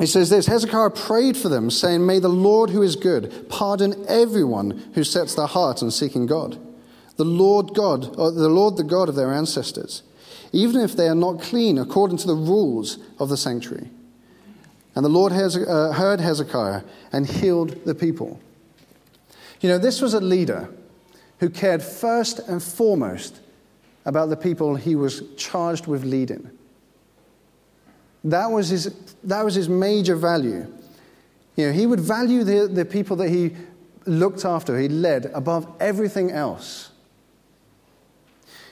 He 0.00 0.06
says 0.06 0.28
this 0.28 0.48
Hezekiah 0.48 0.90
prayed 0.90 1.36
for 1.36 1.48
them, 1.48 1.70
saying, 1.70 2.04
May 2.04 2.18
the 2.18 2.26
Lord 2.26 2.70
who 2.70 2.82
is 2.82 2.96
good 2.96 3.48
pardon 3.48 4.04
everyone 4.08 4.90
who 4.94 5.04
sets 5.04 5.36
their 5.36 5.46
heart 5.46 5.80
on 5.80 5.92
seeking 5.92 6.26
God. 6.26 6.58
The 7.18 7.24
Lord 7.24 7.72
God, 7.72 8.16
or 8.18 8.32
the 8.32 8.48
Lord 8.48 8.76
the 8.76 8.82
God 8.82 9.08
of 9.08 9.14
their 9.14 9.32
ancestors, 9.32 10.02
even 10.50 10.80
if 10.80 10.96
they 10.96 11.06
are 11.06 11.14
not 11.14 11.40
clean 11.40 11.78
according 11.78 12.16
to 12.16 12.26
the 12.26 12.34
rules 12.34 12.98
of 13.20 13.28
the 13.28 13.36
sanctuary. 13.36 13.90
And 14.96 15.04
the 15.04 15.08
Lord 15.08 15.30
uh, 15.30 15.92
heard 15.92 16.18
Hezekiah 16.18 16.82
and 17.12 17.28
healed 17.28 17.84
the 17.84 17.94
people. 17.94 18.40
You 19.60 19.68
know, 19.68 19.78
this 19.78 20.02
was 20.02 20.14
a 20.14 20.20
leader 20.20 20.68
who 21.38 21.48
cared 21.48 21.80
first 21.80 22.40
and 22.40 22.60
foremost 22.60 23.38
about 24.04 24.28
the 24.28 24.36
people 24.36 24.76
he 24.76 24.94
was 24.94 25.22
charged 25.36 25.86
with 25.86 26.04
leading. 26.04 26.50
That 28.24 28.46
was 28.50 28.68
his, 28.68 29.14
that 29.24 29.44
was 29.44 29.54
his 29.54 29.68
major 29.68 30.16
value. 30.16 30.66
You 31.56 31.66
know, 31.66 31.72
he 31.72 31.86
would 31.86 32.00
value 32.00 32.42
the, 32.42 32.66
the 32.66 32.84
people 32.84 33.16
that 33.16 33.28
he 33.28 33.54
looked 34.06 34.44
after, 34.44 34.78
he 34.78 34.88
led 34.88 35.26
above 35.26 35.70
everything 35.80 36.30
else. 36.30 36.90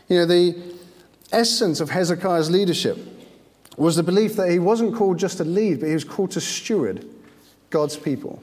You 0.08 0.18
know, 0.18 0.26
the 0.26 0.60
essence 1.30 1.80
of 1.80 1.90
Hezekiah's 1.90 2.50
leadership 2.50 2.98
was 3.76 3.96
the 3.96 4.02
belief 4.02 4.36
that 4.36 4.50
he 4.50 4.58
wasn't 4.58 4.94
called 4.94 5.18
just 5.18 5.38
to 5.38 5.44
lead, 5.44 5.80
but 5.80 5.86
he 5.86 5.94
was 5.94 6.04
called 6.04 6.32
to 6.32 6.40
steward 6.40 7.06
God's 7.70 7.96
people. 7.96 8.42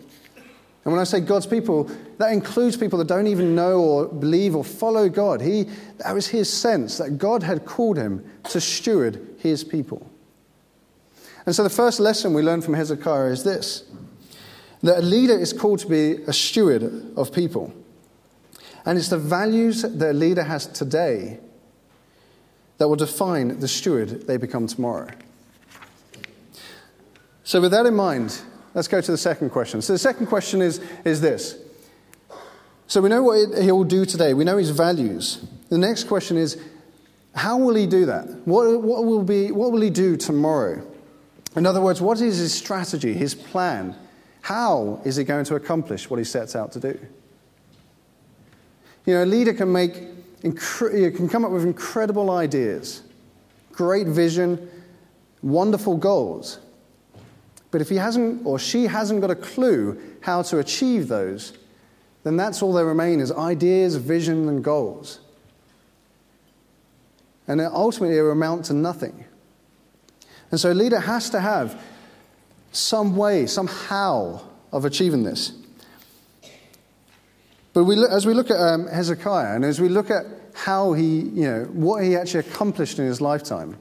And 0.84 0.94
when 0.94 1.02
I 1.02 1.04
say 1.04 1.20
God's 1.20 1.46
people, 1.46 1.90
that 2.18 2.32
includes 2.32 2.78
people 2.78 2.98
that 3.00 3.08
don't 3.08 3.28
even 3.28 3.54
know 3.54 3.80
or 3.80 4.08
believe 4.08 4.56
or 4.56 4.64
follow 4.64 5.10
God. 5.10 5.42
He, 5.42 5.66
that 5.98 6.14
was 6.14 6.28
his 6.28 6.52
sense 6.52 6.98
that 6.98 7.18
God 7.18 7.44
had 7.44 7.66
called 7.66 7.98
him 7.98 8.24
to 8.46 8.62
steward 8.62 9.36
his 9.40 9.64
people. 9.64 10.10
And 11.46 11.56
so 11.56 11.64
the 11.64 11.70
first 11.70 12.00
lesson 12.00 12.34
we 12.34 12.42
learn 12.42 12.62
from 12.62 12.76
Hezekiah 12.76 13.32
is 13.32 13.44
this 13.44 13.84
that 14.82 15.00
a 15.00 15.02
leader 15.02 15.38
is 15.38 15.52
called 15.52 15.80
to 15.80 15.88
be 15.88 16.24
a 16.24 16.32
steward 16.32 16.84
of 17.18 17.34
people. 17.34 17.74
And 18.86 18.98
it's 18.98 19.10
the 19.10 19.18
values 19.18 19.82
that 19.82 20.12
a 20.12 20.14
leader 20.14 20.44
has 20.44 20.68
today 20.68 21.40
that 22.78 22.88
will 22.88 22.96
define 22.96 23.60
the 23.60 23.68
steward 23.68 24.26
they 24.26 24.38
become 24.38 24.68
tomorrow. 24.68 25.10
So, 27.44 27.60
with 27.60 27.72
that 27.72 27.86
in 27.86 27.96
mind, 27.96 28.40
let's 28.80 28.88
go 28.88 29.02
to 29.02 29.12
the 29.12 29.18
second 29.18 29.50
question. 29.50 29.82
So, 29.82 29.92
the 29.92 30.00
second 30.00 30.28
question 30.28 30.62
is, 30.62 30.80
is 31.04 31.20
this. 31.20 31.58
So, 32.88 33.02
we 33.02 33.10
know 33.10 33.24
what 33.24 33.62
he 33.62 33.74
will 33.74 33.84
do 33.84 34.06
today, 34.06 34.34
we 34.34 34.46
know 34.46 34.56
his 34.56 34.70
values. 34.70 35.46
The 35.68 35.78
next 35.78 36.06
question 36.06 36.38
is, 36.38 36.58
how 37.36 37.58
will 37.58 37.76
he 37.76 37.86
do 37.86 38.06
that? 38.06 38.26
What, 38.48 38.82
what, 38.82 39.04
will, 39.04 39.22
be, 39.22 39.52
what 39.52 39.74
will 39.74 39.82
he 39.82 39.90
do 39.90 40.16
tomorrow? 40.16 40.82
In 41.58 41.66
other 41.66 41.82
words, 41.82 42.00
what 42.00 42.22
is 42.22 42.38
his 42.38 42.54
strategy, 42.54 43.12
his 43.12 43.36
plan? 43.36 43.98
How 44.40 45.02
is 45.04 45.18
he 45.18 45.26
going 45.26 45.44
to 45.44 45.56
accomplish 45.56 46.10
what 46.10 46.18
he 46.18 46.24
sets 46.24 46.56
out 46.56 46.72
to 46.72 46.80
do? 46.80 46.98
You 49.06 49.16
know, 49.16 49.24
a 49.24 49.26
leader 49.26 49.54
can 49.54 49.74
make 49.74 49.94
can 50.40 51.28
come 51.28 51.44
up 51.44 51.52
with 51.52 51.66
incredible 51.66 52.32
ideas, 52.32 53.04
great 53.74 54.08
vision, 54.08 54.70
wonderful 55.42 55.98
goals. 55.98 56.60
But 57.72 57.82
if 57.82 57.90
he 57.90 57.98
hasn't 57.98 58.46
or 58.46 58.58
she 58.58 58.86
hasn't 58.86 59.22
got 59.22 59.30
a 59.30 59.36
clue 59.36 60.00
how 60.22 60.42
to 60.44 60.60
achieve 60.60 61.08
those, 61.08 61.54
then 62.24 62.36
that's 62.36 62.62
all 62.62 62.74
that 62.74 62.86
remain 62.86 63.20
is 63.20 63.32
ideas, 63.32 63.96
vision, 63.96 64.50
and 64.50 64.64
goals. 64.64 65.20
And 67.48 67.62
ultimately, 67.62 68.18
it 68.18 68.22
will 68.22 68.32
amount 68.32 68.66
to 68.66 68.74
nothing. 68.74 69.26
And 70.52 70.60
so 70.60 70.72
a 70.72 70.74
leader 70.74 71.00
has 71.00 71.30
to 71.32 71.40
have 71.40 71.82
some 72.72 73.16
way, 73.16 73.46
some 73.46 73.68
how 73.68 74.42
of 74.72 74.86
achieving 74.86 75.24
this. 75.24 75.54
But 77.74 77.86
we 77.86 78.04
as 78.06 78.26
we 78.26 78.34
look 78.34 78.52
at 78.52 78.60
um, 78.60 78.88
Hezekiah 78.88 79.56
and 79.56 79.64
as 79.64 79.80
we 79.80 79.90
look 79.90 80.10
at 80.10 80.26
how 80.54 80.94
he, 80.94 81.20
you 81.20 81.44
know, 81.44 81.64
what 81.72 82.04
he 82.04 82.16
actually 82.16 82.42
accomplished 82.42 83.00
in 83.00 83.06
his 83.06 83.22
lifetime, 83.22 83.78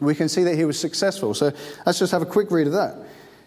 we 0.00 0.14
can 0.14 0.28
see 0.28 0.44
that 0.44 0.54
he 0.54 0.64
was 0.64 0.78
successful. 0.78 1.34
So 1.34 1.52
let's 1.84 1.98
just 1.98 2.12
have 2.12 2.22
a 2.22 2.26
quick 2.26 2.50
read 2.50 2.66
of 2.66 2.74
that. 2.74 2.96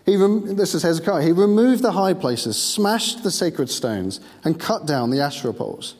He 0.07 0.15
rem- 0.15 0.55
this 0.55 0.73
is 0.73 0.83
Hezekiah. 0.83 1.21
He 1.21 1.33
removed 1.33 1.83
the 1.83 1.91
high 1.91 2.13
places, 2.13 2.55
smashed 2.59 3.23
the 3.23 3.29
sacred 3.29 3.69
stones, 3.69 4.21
and 4.45 4.59
cut 4.59 4.87
down 4.87 5.11
the 5.11 5.19
Asherah 5.19 5.53
poles. 5.53 5.95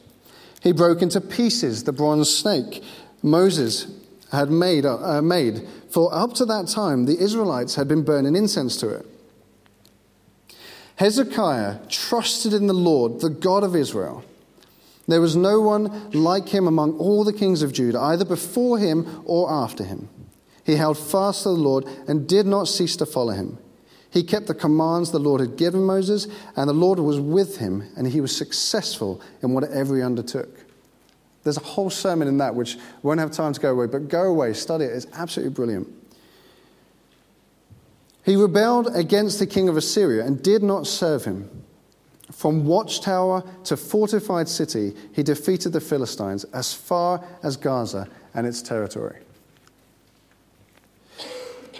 He 0.62 0.72
broke 0.72 1.02
into 1.02 1.20
pieces 1.20 1.84
the 1.84 1.92
bronze 1.92 2.34
snake 2.34 2.82
Moses 3.22 3.86
had 4.32 4.50
made, 4.50 4.86
uh, 4.86 5.20
made 5.22 5.66
for 5.90 6.12
up 6.12 6.32
to 6.34 6.46
that 6.46 6.68
time, 6.68 7.04
the 7.04 7.18
Israelites 7.18 7.74
had 7.74 7.86
been 7.86 8.02
burning 8.02 8.34
incense 8.34 8.76
to 8.78 8.88
it. 8.88 9.06
Hezekiah 10.96 11.78
trusted 11.88 12.52
in 12.54 12.66
the 12.66 12.74
Lord, 12.74 13.20
the 13.20 13.30
God 13.30 13.62
of 13.62 13.76
Israel. 13.76 14.24
There 15.06 15.20
was 15.20 15.36
no 15.36 15.60
one 15.60 16.10
like 16.10 16.48
him 16.48 16.66
among 16.66 16.98
all 16.98 17.24
the 17.24 17.32
kings 17.32 17.62
of 17.62 17.72
Judah, 17.72 18.00
either 18.00 18.24
before 18.24 18.78
him 18.78 19.22
or 19.24 19.50
after 19.50 19.84
him. 19.84 20.08
He 20.64 20.76
held 20.76 20.98
fast 20.98 21.42
to 21.42 21.50
the 21.50 21.54
Lord 21.54 21.84
and 22.06 22.28
did 22.28 22.46
not 22.46 22.68
cease 22.68 22.96
to 22.96 23.06
follow 23.06 23.32
him. 23.32 23.58
He 24.10 24.22
kept 24.22 24.46
the 24.46 24.54
commands 24.54 25.10
the 25.10 25.18
Lord 25.18 25.40
had 25.40 25.56
given 25.56 25.84
Moses, 25.84 26.28
and 26.56 26.68
the 26.68 26.74
Lord 26.74 26.98
was 26.98 27.20
with 27.20 27.58
him, 27.58 27.84
and 27.96 28.06
he 28.06 28.20
was 28.20 28.34
successful 28.34 29.20
in 29.42 29.52
whatever 29.52 29.96
he 29.96 30.02
undertook. 30.02 30.48
There's 31.44 31.58
a 31.58 31.60
whole 31.60 31.90
sermon 31.90 32.28
in 32.28 32.38
that 32.38 32.54
which 32.54 32.78
won't 33.02 33.20
have 33.20 33.30
time 33.30 33.52
to 33.52 33.60
go 33.60 33.72
away, 33.72 33.86
but 33.86 34.08
go 34.08 34.22
away, 34.22 34.52
study 34.54 34.84
it. 34.84 34.92
It's 34.92 35.06
absolutely 35.14 35.54
brilliant. 35.54 35.88
He 38.24 38.36
rebelled 38.36 38.94
against 38.94 39.38
the 39.38 39.46
king 39.46 39.68
of 39.68 39.76
Assyria 39.76 40.24
and 40.24 40.42
did 40.42 40.62
not 40.62 40.86
serve 40.86 41.24
him. 41.24 41.48
From 42.30 42.66
watchtower 42.66 43.42
to 43.64 43.76
fortified 43.76 44.48
city, 44.48 44.94
he 45.12 45.22
defeated 45.22 45.72
the 45.72 45.80
Philistines 45.80 46.44
as 46.52 46.74
far 46.74 47.24
as 47.42 47.56
Gaza 47.56 48.06
and 48.34 48.46
its 48.46 48.60
territory. 48.60 49.20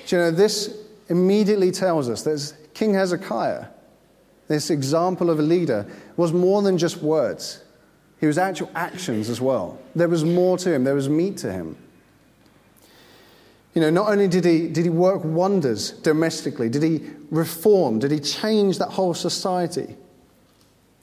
Do 0.06 0.16
you 0.16 0.22
know, 0.22 0.30
this 0.30 0.87
immediately 1.08 1.70
tells 1.70 2.08
us 2.08 2.22
that 2.22 2.74
King 2.74 2.94
Hezekiah, 2.94 3.66
this 4.46 4.70
example 4.70 5.30
of 5.30 5.38
a 5.38 5.42
leader, 5.42 5.86
was 6.16 6.32
more 6.32 6.62
than 6.62 6.78
just 6.78 6.98
words. 6.98 7.64
He 8.20 8.26
was 8.26 8.38
actual 8.38 8.70
actions 8.74 9.28
as 9.28 9.40
well. 9.40 9.78
There 9.94 10.08
was 10.08 10.24
more 10.24 10.58
to 10.58 10.72
him, 10.72 10.84
there 10.84 10.94
was 10.94 11.08
meat 11.08 11.36
to 11.38 11.52
him. 11.52 11.76
You 13.74 13.82
know, 13.82 13.90
not 13.90 14.08
only 14.08 14.26
did 14.26 14.44
he, 14.44 14.68
did 14.68 14.84
he 14.84 14.90
work 14.90 15.22
wonders 15.24 15.92
domestically, 15.92 16.68
did 16.68 16.82
he 16.82 17.10
reform, 17.30 17.98
did 17.98 18.10
he 18.10 18.18
change 18.18 18.78
that 18.78 18.88
whole 18.88 19.14
society? 19.14 19.94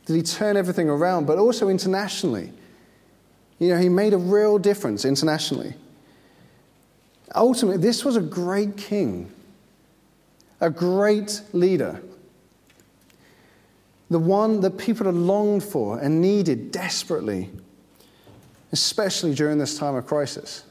Did 0.06 0.16
he 0.16 0.22
turn 0.22 0.58
everything 0.58 0.90
around, 0.90 1.26
but 1.26 1.38
also 1.38 1.70
internationally? 1.70 2.52
You 3.60 3.70
know, 3.70 3.78
he 3.80 3.90
made 3.90 4.14
a 4.14 4.18
real 4.18 4.58
difference 4.58 5.06
internationally. 5.06 5.74
Ultimately, 7.34 7.82
this 7.82 8.04
was 8.04 8.18
a 8.18 8.22
great 8.22 8.78
king, 8.78 9.32
a 10.62 10.70
great 10.70 11.42
leader 11.54 12.02
the 14.10 14.20
one 14.20 14.62
that 14.62 14.78
people 14.78 15.06
had 15.06 15.16
longed 15.16 15.64
for 15.64 16.00
and 16.00 16.22
needed 16.22 16.72
desperately, 16.72 17.50
especially 18.72 19.34
during 19.34 19.58
this 19.58 19.78
time 19.78 19.96
of 19.96 20.06
crisis. 20.06 20.64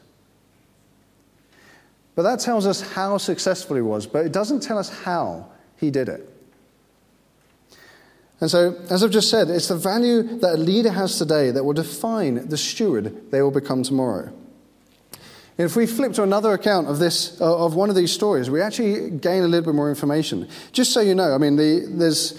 But 2.15 2.23
that 2.23 2.39
tells 2.39 2.65
us 2.65 2.81
how 2.81 3.17
successful 3.17 3.75
he 3.75 3.81
was, 3.81 4.07
but 4.07 4.25
it 4.25 4.31
doesn't 4.31 4.61
tell 4.61 4.77
us 4.77 4.89
how 4.89 5.49
he 5.77 5.91
did 5.91 6.07
it. 6.07 6.29
And 8.39 8.49
so, 8.49 8.75
as 8.89 9.03
I've 9.03 9.11
just 9.11 9.29
said, 9.29 9.49
it's 9.49 9.67
the 9.67 9.77
value 9.77 10.23
that 10.39 10.55
a 10.55 10.57
leader 10.57 10.91
has 10.91 11.17
today 11.17 11.51
that 11.51 11.63
will 11.63 11.73
define 11.73 12.47
the 12.47 12.57
steward 12.57 13.31
they 13.31 13.41
will 13.41 13.51
become 13.51 13.83
tomorrow. 13.83 14.31
If 15.57 15.75
we 15.75 15.85
flip 15.85 16.11
to 16.13 16.23
another 16.23 16.51
account 16.51 16.87
of 16.87 16.99
this, 16.99 17.39
of 17.39 17.75
one 17.75 17.89
of 17.89 17.95
these 17.95 18.11
stories, 18.11 18.49
we 18.49 18.61
actually 18.61 19.11
gain 19.11 19.43
a 19.43 19.47
little 19.47 19.65
bit 19.65 19.75
more 19.75 19.89
information. 19.89 20.49
Just 20.73 20.91
so 20.91 20.99
you 20.99 21.15
know, 21.15 21.33
I 21.33 21.37
mean, 21.37 21.55
the, 21.55 21.87
there's 21.89 22.37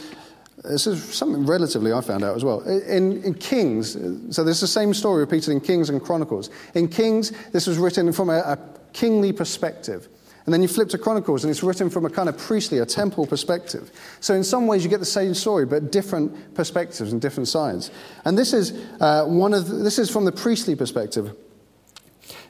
this 0.68 0.87
is 0.87 1.02
something 1.14 1.46
relatively 1.46 1.92
I 1.92 2.00
found 2.00 2.25
out 2.25 2.37
as 2.37 2.44
well. 2.44 2.61
In, 2.62 3.23
in, 3.23 3.35
Kings, 3.35 3.92
so 4.35 4.42
there's 4.42 4.61
the 4.61 4.66
same 4.66 4.94
story 4.94 5.20
repeated 5.20 5.50
in 5.50 5.61
Kings 5.61 5.90
and 5.90 6.02
Chronicles. 6.02 6.50
In 6.75 6.88
Kings, 6.88 7.32
this 7.52 7.66
was 7.66 7.78
written 7.78 8.12
from 8.12 8.30
a, 8.30 8.38
a 8.38 8.58
kingly 8.92 9.32
perspective. 9.32 10.08
And 10.44 10.52
then 10.52 10.62
you 10.62 10.68
flip 10.68 10.88
to 10.90 10.99
Chronicles, 10.99 11.44
and 11.44 11.50
it's 11.50 11.62
written 11.62 11.90
from 11.90 12.06
a 12.06 12.11
kind 12.11 12.28
of 12.28 12.38
priestly, 12.38 12.78
a 12.78 12.87
temple 12.87 13.26
perspective. 13.26 13.90
So, 14.20 14.35
in 14.35 14.44
some 14.44 14.68
ways, 14.68 14.85
you 14.85 14.90
get 14.90 15.00
the 15.00 15.04
same 15.04 15.35
story, 15.35 15.66
but 15.66 15.90
different 15.90 16.54
perspectives 16.54 17.12
and 17.12 17.20
different 17.20 17.49
sides. 17.49 17.90
And 18.25 18.38
this 18.38 18.52
is, 18.52 18.73
uh, 19.00 19.25
one 19.25 19.52
of 19.52 19.68
the, 19.68 19.76
this 19.76 19.99
is 19.99 20.08
from 20.08 20.25
the 20.25 20.32
priestly 20.32 20.76
perspective. 20.76 21.35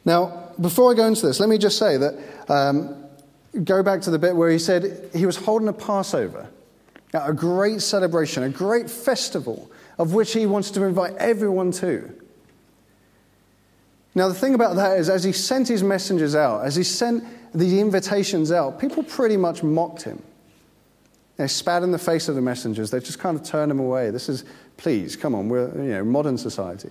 Now, 0.07 0.53
before 0.59 0.91
I 0.91 0.95
go 0.95 1.07
into 1.07 1.27
this, 1.27 1.39
let 1.39 1.51
me 1.51 1.59
just 1.59 1.77
say 1.77 1.99
that 1.99 2.15
um, 2.49 3.05
go 3.63 3.83
back 3.83 4.01
to 4.03 4.11
the 4.11 4.19
bit 4.19 4.35
where 4.35 4.49
he 4.49 4.59
said 4.59 5.11
he 5.15 5.27
was 5.27 5.37
holding 5.37 5.69
a 5.69 5.75
Passover 5.75 6.49
a 7.25 7.33
great 7.33 7.81
celebration, 7.81 8.43
a 8.43 8.49
great 8.49 8.91
festival 8.91 9.71
of 9.99 10.13
which 10.15 10.33
he 10.33 10.47
wants 10.47 10.71
to 10.73 10.85
invite 10.85 11.15
everyone 11.17 11.73
to. 11.73 12.13
Now, 14.15 14.29
the 14.29 14.35
thing 14.35 14.55
about 14.55 14.77
that 14.77 14.99
is, 14.99 15.09
as 15.09 15.25
he 15.25 15.33
sent 15.33 15.69
his 15.69 15.83
messengers 15.83 16.35
out, 16.35 16.65
as 16.65 16.75
he 16.75 16.83
sent 16.83 17.25
the 17.55 17.81
invitations 17.81 18.51
out, 18.51 18.81
people 18.81 19.03
pretty 19.03 19.37
much 19.37 19.63
mocked 19.63 20.03
him. 20.03 20.23
They 21.37 21.47
spat 21.49 21.83
in 21.83 21.91
the 21.91 21.99
face 21.99 22.29
of 22.29 22.35
the 22.35 22.41
messengers. 22.41 22.91
They 22.91 23.01
just 23.01 23.19
kind 23.19 23.39
of 23.39 23.45
turned 23.45 23.71
them 23.71 23.79
away. 23.79 24.11
This 24.11 24.29
is, 24.31 24.45
please, 24.79 25.17
come 25.17 25.35
on, 25.35 25.51
we're, 25.51 25.69
you 25.77 25.91
know, 25.93 26.05
modern 26.05 26.39
society. 26.39 26.91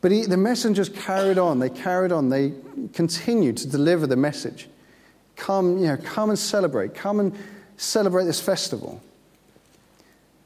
But 0.00 0.12
he, 0.12 0.26
the 0.26 0.36
messengers 0.36 0.88
carried 0.88 1.38
on. 1.38 1.58
They 1.58 1.70
carried 1.70 2.12
on. 2.12 2.28
They 2.28 2.52
continued 2.92 3.56
to 3.58 3.68
deliver 3.68 4.06
the 4.06 4.16
message. 4.16 4.68
Come, 5.36 5.78
you 5.78 5.86
know, 5.86 5.96
come 5.96 6.30
and 6.30 6.38
celebrate. 6.38 6.94
Come 6.94 7.20
and 7.20 7.36
celebrate 7.76 8.24
this 8.24 8.40
festival. 8.40 9.02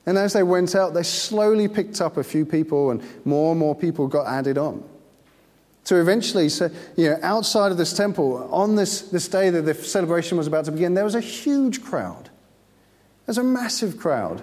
And 0.05 0.19
as 0.19 0.33
they 0.33 0.43
went 0.43 0.75
out, 0.75 0.95
they 0.95 1.03
slowly 1.03 1.69
picked 1.69 2.01
up 2.01 2.17
a 2.17 2.25
few 2.25 2.45
people, 2.45 2.91
and 2.91 3.03
more 3.25 3.53
and 3.53 3.61
more 3.61 3.75
people 3.75 4.09
got 4.09 4.27
added 4.27 4.59
on. 4.59 4.83
to 5.85 6.01
eventually, 6.01 6.49
so, 6.49 6.71
you 6.97 7.11
know, 7.11 7.19
outside 7.23 7.73
of 7.73 7.79
this 7.79 7.93
temple, 7.93 8.49
on 8.53 8.77
this, 8.77 9.03
this 9.03 9.29
day 9.29 9.51
that 9.51 9.63
the 9.63 9.75
celebration 9.75 10.39
was 10.39 10.47
about 10.47 10.65
to 10.67 10.73
begin, 10.73 10.95
there 10.95 11.05
was 11.05 11.15
a 11.15 11.21
huge 11.21 11.83
crowd. 11.83 12.31
There's 13.27 13.39
a 13.39 13.45
massive 13.45 13.99
crowd. 13.99 14.43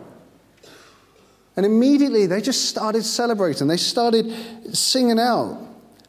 And 1.60 1.66
immediately 1.66 2.26
they 2.26 2.40
just 2.40 2.70
started 2.70 3.04
celebrating. 3.04 3.68
They 3.68 3.76
started 3.76 4.34
singing 4.74 5.20
out. 5.20 5.60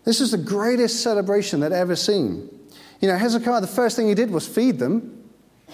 This 0.04 0.20
is 0.20 0.30
the 0.30 0.38
greatest 0.38 1.02
celebration 1.02 1.58
they'd 1.58 1.72
ever 1.72 1.96
seen. 1.96 2.48
You 3.00 3.08
know, 3.08 3.16
Hezekiah, 3.16 3.60
the 3.60 3.66
first 3.66 3.96
thing 3.96 4.06
he 4.06 4.14
did 4.14 4.30
was 4.30 4.46
feed 4.46 4.78
them. 4.78 5.28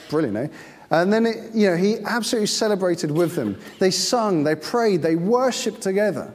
Brilliant, 0.09 0.37
eh? 0.39 0.49
And 0.89 1.13
then, 1.13 1.27
it, 1.27 1.55
you 1.55 1.69
know, 1.69 1.77
he 1.77 1.99
absolutely 2.07 2.47
celebrated 2.47 3.11
with 3.11 3.37
them. 3.37 3.61
They 3.79 3.91
sung, 3.91 4.45
they 4.45 4.55
prayed, 4.55 5.03
they 5.03 5.15
worshiped 5.15 5.83
together. 5.83 6.33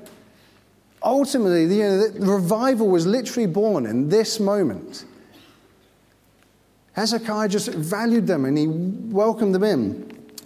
Ultimately, 1.01 1.63
you 1.63 1.81
know, 1.81 2.09
the 2.09 2.31
revival 2.31 2.89
was 2.89 3.07
literally 3.07 3.47
born 3.47 3.87
in 3.87 4.07
this 4.07 4.39
moment. 4.39 5.03
Hezekiah 6.93 7.49
just 7.49 7.69
valued 7.69 8.27
them 8.27 8.45
and 8.45 8.55
he 8.55 8.67
welcomed 8.67 9.55
them 9.55 9.63
in. 9.63 9.79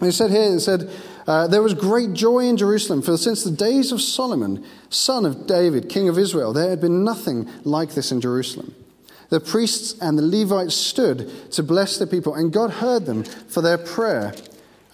he 0.00 0.10
said 0.12 0.30
here, 0.30 0.50
he 0.50 0.60
said, 0.60 0.90
uh, 1.26 1.46
There 1.46 1.62
was 1.62 1.74
great 1.74 2.12
joy 2.12 2.40
in 2.40 2.56
Jerusalem, 2.56 3.02
for 3.02 3.16
since 3.16 3.44
the 3.44 3.50
days 3.50 3.92
of 3.92 4.00
Solomon, 4.00 4.64
son 4.90 5.26
of 5.26 5.46
David, 5.46 5.88
king 5.88 6.08
of 6.08 6.18
Israel, 6.18 6.52
there 6.52 6.70
had 6.70 6.80
been 6.80 7.04
nothing 7.04 7.48
like 7.64 7.94
this 7.94 8.12
in 8.12 8.20
Jerusalem. 8.20 8.74
The 9.28 9.40
priests 9.40 9.98
and 10.00 10.16
the 10.16 10.22
Levites 10.22 10.74
stood 10.74 11.50
to 11.52 11.62
bless 11.62 11.98
the 11.98 12.06
people, 12.06 12.34
and 12.34 12.52
God 12.52 12.70
heard 12.70 13.06
them, 13.06 13.24
for 13.24 13.60
their 13.60 13.78
prayer 13.78 14.34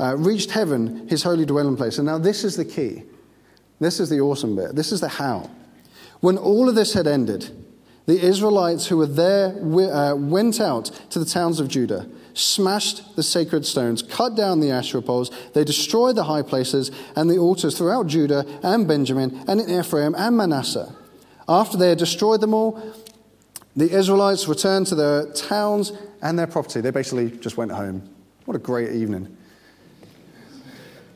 uh, 0.01 0.17
reached 0.17 0.51
heaven, 0.51 1.07
his 1.09 1.23
holy 1.23 1.45
dwelling 1.45 1.77
place. 1.77 1.99
And 1.99 2.07
now, 2.07 2.19
this 2.19 2.45
is 2.45 2.57
the 2.57 2.65
key. 2.65 3.03
This 3.79 4.01
is 4.01 4.09
the 4.09 4.21
awesome 4.21 4.57
bit. 4.57 4.75
This 4.75 4.93
is 4.93 5.01
the 5.01 5.09
how. 5.09 5.51
When 6.21 6.39
all 6.39 6.69
of 6.69 6.75
this 6.75 6.95
had 6.95 7.07
ended, 7.07 7.51
the 8.07 8.21
Israelites 8.21 8.87
who 8.87 8.97
were 8.97 9.07
there 9.07 9.49
uh, 9.49 10.15
went 10.15 10.61
out 10.61 10.87
to 11.11 11.19
the 11.19 11.25
towns 11.25 11.61
of 11.61 11.69
Judah, 11.69 12.09
smashed 12.35 13.17
the 13.17 13.23
sacred 13.23 13.67
stones, 13.67 14.03
cut 14.03 14.35
down 14.35 14.61
the 14.61 14.71
Asherah 14.71 15.03
poles. 15.03 15.31
They 15.55 15.65
destroyed 15.65 16.17
the 16.17 16.25
high 16.25 16.43
places 16.43 16.91
and 17.17 17.31
the 17.31 17.39
altars 17.39 17.77
throughout 17.77 18.07
Judah 18.07 18.45
and 18.63 18.87
Benjamin 18.87 19.43
and 19.47 19.61
in 19.61 19.71
Ephraim 19.71 20.15
and 20.17 20.37
Manasseh. 20.37 20.95
After 21.49 21.77
they 21.77 21.91
had 21.91 21.99
destroyed 21.99 22.41
them 22.41 22.55
all, 22.55 22.81
the 23.75 23.91
Israelites 23.91 24.49
returned 24.49 24.87
to 24.89 24.95
their 24.95 25.33
towns 25.33 25.93
and 26.21 26.39
their 26.39 26.47
property. 26.47 26.81
They 26.81 26.91
basically 26.91 27.31
just 27.31 27.57
went 27.57 27.73
home. 27.73 28.09
What 28.45 28.55
a 28.55 28.61
great 28.61 28.93
evening. 28.93 29.37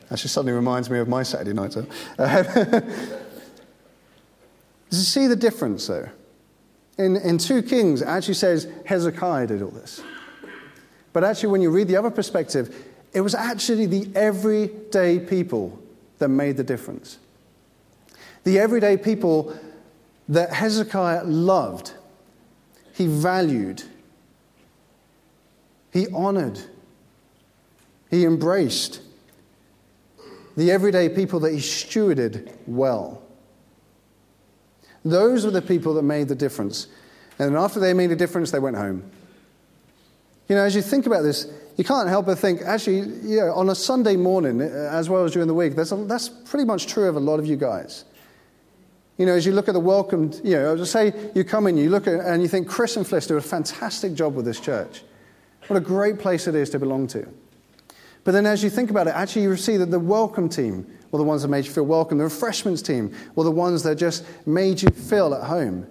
Actually, 0.09 0.29
suddenly 0.29 0.53
reminds 0.53 0.89
me 0.89 0.99
of 0.99 1.07
my 1.07 1.23
Saturday 1.23 1.53
night. 1.53 1.73
So. 1.73 1.85
Does 2.17 2.83
you 4.91 4.91
see 4.91 5.27
the 5.27 5.35
difference, 5.35 5.87
though? 5.87 6.09
In, 6.97 7.17
in 7.17 7.37
2 7.37 7.63
Kings, 7.63 8.01
it 8.01 8.07
actually 8.07 8.35
says 8.35 8.67
Hezekiah 8.85 9.47
did 9.47 9.61
all 9.61 9.69
this. 9.69 10.01
But 11.17 11.23
actually, 11.23 11.49
when 11.49 11.63
you 11.63 11.71
read 11.71 11.87
the 11.87 11.95
other 11.95 12.11
perspective, 12.11 12.85
it 13.11 13.21
was 13.21 13.33
actually 13.33 13.87
the 13.87 14.07
everyday 14.13 15.17
people 15.17 15.81
that 16.19 16.29
made 16.29 16.57
the 16.57 16.63
difference. 16.63 17.17
The 18.43 18.59
everyday 18.59 18.97
people 18.97 19.57
that 20.29 20.53
Hezekiah 20.53 21.23
loved 21.23 21.95
he 22.93 23.07
valued, 23.07 23.81
he 25.91 26.05
honored, 26.13 26.59
he 28.11 28.23
embraced 28.23 29.01
the 30.55 30.69
everyday 30.69 31.09
people 31.09 31.39
that 31.39 31.51
he 31.51 31.57
stewarded 31.57 32.55
well. 32.67 33.23
Those 35.03 35.45
were 35.45 35.51
the 35.51 35.63
people 35.63 35.95
that 35.95 36.03
made 36.03 36.27
the 36.27 36.35
difference. 36.35 36.85
And 37.39 37.57
after 37.57 37.79
they 37.79 37.95
made 37.95 38.11
a 38.11 38.15
difference, 38.15 38.51
they 38.51 38.59
went 38.59 38.77
home. 38.77 39.09
You 40.47 40.55
know, 40.55 40.63
as 40.63 40.75
you 40.75 40.81
think 40.81 41.05
about 41.05 41.23
this, 41.23 41.47
you 41.75 41.83
can't 41.83 42.07
help 42.07 42.25
but 42.25 42.39
think, 42.39 42.61
actually, 42.61 42.99
you 42.99 43.37
know, 43.37 43.53
on 43.53 43.69
a 43.69 43.75
Sunday 43.75 44.15
morning, 44.15 44.61
uh, 44.61 44.65
as 44.91 45.09
well 45.09 45.25
as 45.25 45.33
during 45.33 45.47
the 45.47 45.53
week, 45.53 45.75
that's, 45.75 45.91
a, 45.91 45.95
that's 45.95 46.29
pretty 46.29 46.65
much 46.65 46.87
true 46.87 47.07
of 47.07 47.15
a 47.15 47.19
lot 47.19 47.39
of 47.39 47.45
you 47.45 47.55
guys. 47.55 48.05
You 49.17 49.25
know, 49.25 49.33
as 49.33 49.45
you 49.45 49.51
look 49.51 49.67
at 49.67 49.73
the 49.73 49.79
welcome, 49.79 50.31
you 50.43 50.53
know, 50.53 50.83
say 50.83 51.11
you 51.35 51.43
come 51.43 51.67
in, 51.67 51.75
you 51.77 51.89
look 51.89 52.07
at 52.07 52.19
and 52.21 52.41
you 52.41 52.47
think 52.47 52.67
Chris 52.67 52.97
and 52.97 53.05
Fliss 53.05 53.27
do 53.27 53.35
a 53.35 53.41
fantastic 53.41 54.13
job 54.13 54.35
with 54.35 54.45
this 54.45 54.59
church. 54.59 55.03
What 55.67 55.77
a 55.77 55.81
great 55.81 56.19
place 56.19 56.47
it 56.47 56.55
is 56.55 56.69
to 56.69 56.79
belong 56.79 57.07
to. 57.07 57.27
But 58.23 58.31
then 58.31 58.45
as 58.45 58.63
you 58.63 58.69
think 58.69 58.89
about 58.89 59.07
it, 59.07 59.15
actually 59.15 59.43
you 59.43 59.55
see 59.57 59.77
that 59.77 59.91
the 59.91 59.99
welcome 59.99 60.49
team 60.49 60.85
were 61.11 61.17
the 61.17 61.25
ones 61.25 61.41
that 61.41 61.47
made 61.47 61.65
you 61.65 61.71
feel 61.71 61.85
welcome. 61.85 62.19
The 62.19 62.25
refreshments 62.25 62.81
team 62.81 63.13
were 63.35 63.43
the 63.43 63.51
ones 63.51 63.83
that 63.83 63.95
just 63.95 64.23
made 64.45 64.81
you 64.81 64.89
feel 64.89 65.33
at 65.33 65.43
home. 65.43 65.87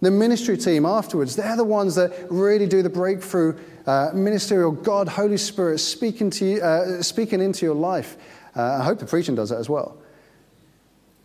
The 0.00 0.10
ministry 0.10 0.56
team 0.56 0.84
afterwards, 0.84 1.36
they're 1.36 1.56
the 1.56 1.64
ones 1.64 1.94
that 1.94 2.12
really 2.28 2.66
do 2.66 2.82
the 2.82 2.90
breakthrough 2.90 3.56
uh, 3.86 4.10
ministerial 4.14 4.72
God, 4.72 5.08
Holy 5.08 5.36
Spirit 5.36 5.78
speaking, 5.78 6.30
to 6.30 6.44
you, 6.44 6.60
uh, 6.60 7.02
speaking 7.02 7.40
into 7.40 7.66
your 7.66 7.74
life. 7.74 8.16
Uh, 8.54 8.78
I 8.80 8.84
hope 8.84 8.98
the 8.98 9.06
preaching 9.06 9.34
does 9.34 9.50
that 9.50 9.58
as 9.58 9.68
well. 9.68 9.96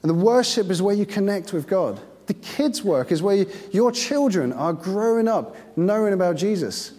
And 0.01 0.09
the 0.09 0.15
worship 0.15 0.69
is 0.69 0.81
where 0.81 0.95
you 0.95 1.05
connect 1.05 1.53
with 1.53 1.67
God. 1.67 1.99
The 2.27 2.33
kids' 2.33 2.83
work 2.83 3.11
is 3.11 3.21
where 3.21 3.35
you, 3.35 3.51
your 3.71 3.91
children 3.91 4.53
are 4.53 4.73
growing 4.73 5.27
up 5.27 5.55
knowing 5.77 6.13
about 6.13 6.35
Jesus. 6.35 6.93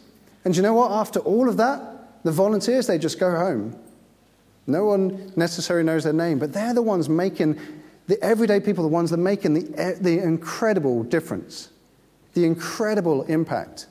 And 0.45 0.57
you 0.57 0.63
know 0.63 0.75
what? 0.75 0.91
After 0.91 1.21
all 1.21 1.49
of 1.49 1.57
that, 1.59 2.25
the 2.25 2.33
volunteers, 2.33 2.87
they 2.87 2.99
just 2.99 3.19
go 3.19 3.31
home. 3.31 3.79
No 4.67 4.85
one 4.85 5.33
necessarily 5.37 5.85
knows 5.85 6.05
their 6.05 6.13
name, 6.13 6.39
but 6.39 6.53
they're 6.53 6.75
the 6.75 6.83
ones 6.83 7.09
making, 7.09 7.59
the 8.07 8.23
everyday 8.23 8.61
people, 8.61 8.83
the 8.83 8.89
ones 8.89 9.11
that 9.11 9.19
are 9.19 9.23
making 9.23 9.55
the, 9.55 9.97
the 10.01 10.23
incredible 10.23 11.03
difference, 11.05 11.71
the 12.35 12.45
incredible 12.45 13.23
impact. 13.25 13.87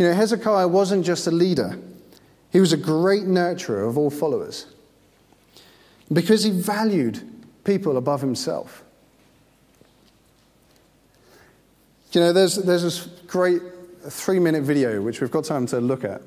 You 0.00 0.06
know, 0.06 0.14
Hezekiah 0.14 0.66
wasn't 0.66 1.04
just 1.04 1.26
a 1.26 1.30
leader, 1.30 1.78
he 2.50 2.58
was 2.58 2.72
a 2.72 2.78
great 2.78 3.24
nurturer 3.24 3.86
of 3.86 3.98
all 3.98 4.08
followers 4.08 4.64
because 6.10 6.42
he 6.42 6.50
valued 6.52 7.20
people 7.64 7.98
above 7.98 8.22
himself. 8.22 8.82
You 12.12 12.22
know, 12.22 12.32
there's, 12.32 12.56
there's 12.56 12.82
this 12.82 13.06
great 13.26 13.60
three 14.08 14.38
minute 14.38 14.62
video 14.62 15.02
which 15.02 15.20
we've 15.20 15.30
got 15.30 15.44
time 15.44 15.66
to 15.66 15.80
look 15.80 16.02
at, 16.02 16.22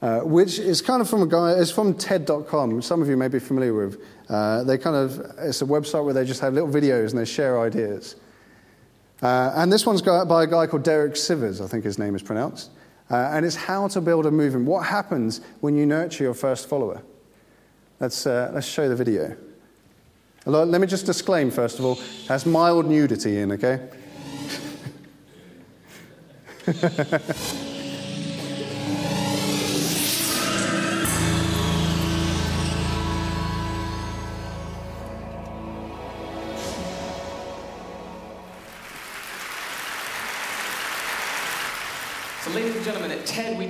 uh, 0.00 0.20
which 0.20 0.58
is 0.58 0.80
kind 0.80 1.02
of 1.02 1.10
from 1.10 1.20
a 1.20 1.26
guy, 1.26 1.52
it's 1.52 1.70
from 1.70 1.92
TED.com. 1.92 2.80
Some 2.80 3.02
of 3.02 3.10
you 3.10 3.18
may 3.18 3.28
be 3.28 3.38
familiar 3.38 3.74
with. 3.74 4.02
Uh, 4.30 4.64
they 4.64 4.78
kind 4.78 4.96
of, 4.96 5.20
it's 5.40 5.60
a 5.60 5.66
website 5.66 6.02
where 6.02 6.14
they 6.14 6.24
just 6.24 6.40
have 6.40 6.54
little 6.54 6.70
videos 6.70 7.10
and 7.10 7.18
they 7.18 7.26
share 7.26 7.60
ideas. 7.60 8.16
Uh, 9.20 9.52
and 9.54 9.70
this 9.70 9.84
one's 9.84 10.00
by 10.00 10.44
a 10.44 10.46
guy 10.46 10.66
called 10.66 10.82
Derek 10.82 11.12
Sivers, 11.12 11.62
I 11.62 11.68
think 11.68 11.84
his 11.84 11.98
name 11.98 12.14
is 12.14 12.22
pronounced. 12.22 12.70
Uh, 13.10 13.30
and 13.32 13.46
it's 13.46 13.56
how 13.56 13.86
to 13.88 14.00
build 14.00 14.26
a 14.26 14.30
movement. 14.30 14.66
What 14.66 14.86
happens 14.86 15.40
when 15.60 15.76
you 15.76 15.86
nurture 15.86 16.24
your 16.24 16.34
first 16.34 16.68
follower? 16.68 17.02
Let's, 18.00 18.26
uh, 18.26 18.50
let's 18.52 18.66
show 18.66 18.88
the 18.88 18.96
video. 18.96 19.36
Let 20.44 20.80
me 20.80 20.86
just 20.86 21.06
disclaim, 21.06 21.50
first 21.50 21.78
of 21.78 21.84
all, 21.84 21.96
has 22.28 22.46
mild 22.46 22.86
nudity 22.86 23.38
in, 23.38 23.52
okay? 23.52 23.80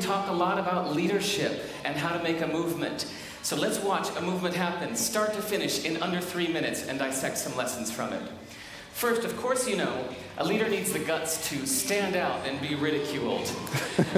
talk 0.06 0.28
a 0.28 0.32
lot 0.32 0.58
about 0.58 0.94
leadership 0.94 1.64
and 1.84 1.96
how 1.96 2.16
to 2.16 2.22
make 2.22 2.40
a 2.40 2.46
movement. 2.46 3.12
So 3.42 3.56
let's 3.56 3.78
watch 3.78 4.08
a 4.16 4.22
movement 4.22 4.54
happen, 4.54 4.94
start 4.96 5.34
to 5.34 5.42
finish, 5.42 5.84
in 5.84 6.02
under 6.02 6.20
three 6.20 6.48
minutes 6.48 6.86
and 6.86 6.98
dissect 6.98 7.38
some 7.38 7.56
lessons 7.56 7.90
from 7.90 8.12
it. 8.12 8.22
First, 8.92 9.24
of 9.24 9.36
course, 9.36 9.68
you 9.68 9.76
know, 9.76 10.08
a 10.38 10.44
leader 10.44 10.68
needs 10.68 10.92
the 10.92 10.98
guts 11.00 11.50
to 11.50 11.66
stand 11.66 12.16
out 12.16 12.46
and 12.46 12.60
be 12.60 12.74
ridiculed. 12.74 13.50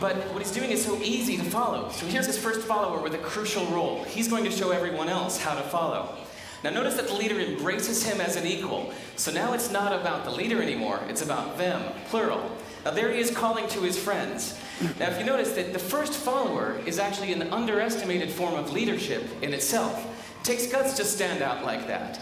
but 0.00 0.16
what 0.32 0.42
he's 0.42 0.52
doing 0.52 0.70
is 0.70 0.84
so 0.84 1.00
easy 1.02 1.36
to 1.36 1.44
follow. 1.44 1.90
So 1.90 2.06
here's 2.06 2.26
his 2.26 2.38
first 2.38 2.60
follower 2.60 3.00
with 3.00 3.14
a 3.14 3.18
crucial 3.18 3.64
role. 3.66 4.04
He's 4.04 4.28
going 4.28 4.44
to 4.44 4.50
show 4.50 4.70
everyone 4.72 5.08
else 5.08 5.40
how 5.40 5.54
to 5.54 5.62
follow. 5.62 6.16
Now, 6.62 6.70
notice 6.70 6.96
that 6.96 7.06
the 7.06 7.14
leader 7.14 7.40
embraces 7.40 8.04
him 8.04 8.20
as 8.20 8.36
an 8.36 8.46
equal. 8.46 8.92
So 9.16 9.32
now 9.32 9.54
it's 9.54 9.70
not 9.70 9.98
about 9.98 10.24
the 10.24 10.30
leader 10.30 10.62
anymore, 10.62 11.00
it's 11.08 11.22
about 11.22 11.56
them, 11.56 11.82
plural. 12.08 12.50
Now, 12.84 12.92
there 12.92 13.12
he 13.12 13.20
is 13.20 13.30
calling 13.30 13.68
to 13.68 13.80
his 13.80 13.98
friends. 13.98 14.58
Now, 14.98 15.10
if 15.10 15.18
you 15.18 15.24
notice 15.24 15.52
that 15.52 15.72
the 15.74 15.78
first 15.78 16.14
follower 16.14 16.80
is 16.86 16.98
actually 16.98 17.32
an 17.32 17.52
underestimated 17.52 18.30
form 18.30 18.54
of 18.54 18.72
leadership 18.72 19.24
in 19.42 19.52
itself, 19.52 20.06
it 20.40 20.44
takes 20.44 20.66
guts 20.66 20.94
to 20.94 21.04
stand 21.04 21.42
out 21.42 21.64
like 21.64 21.86
that. 21.88 22.20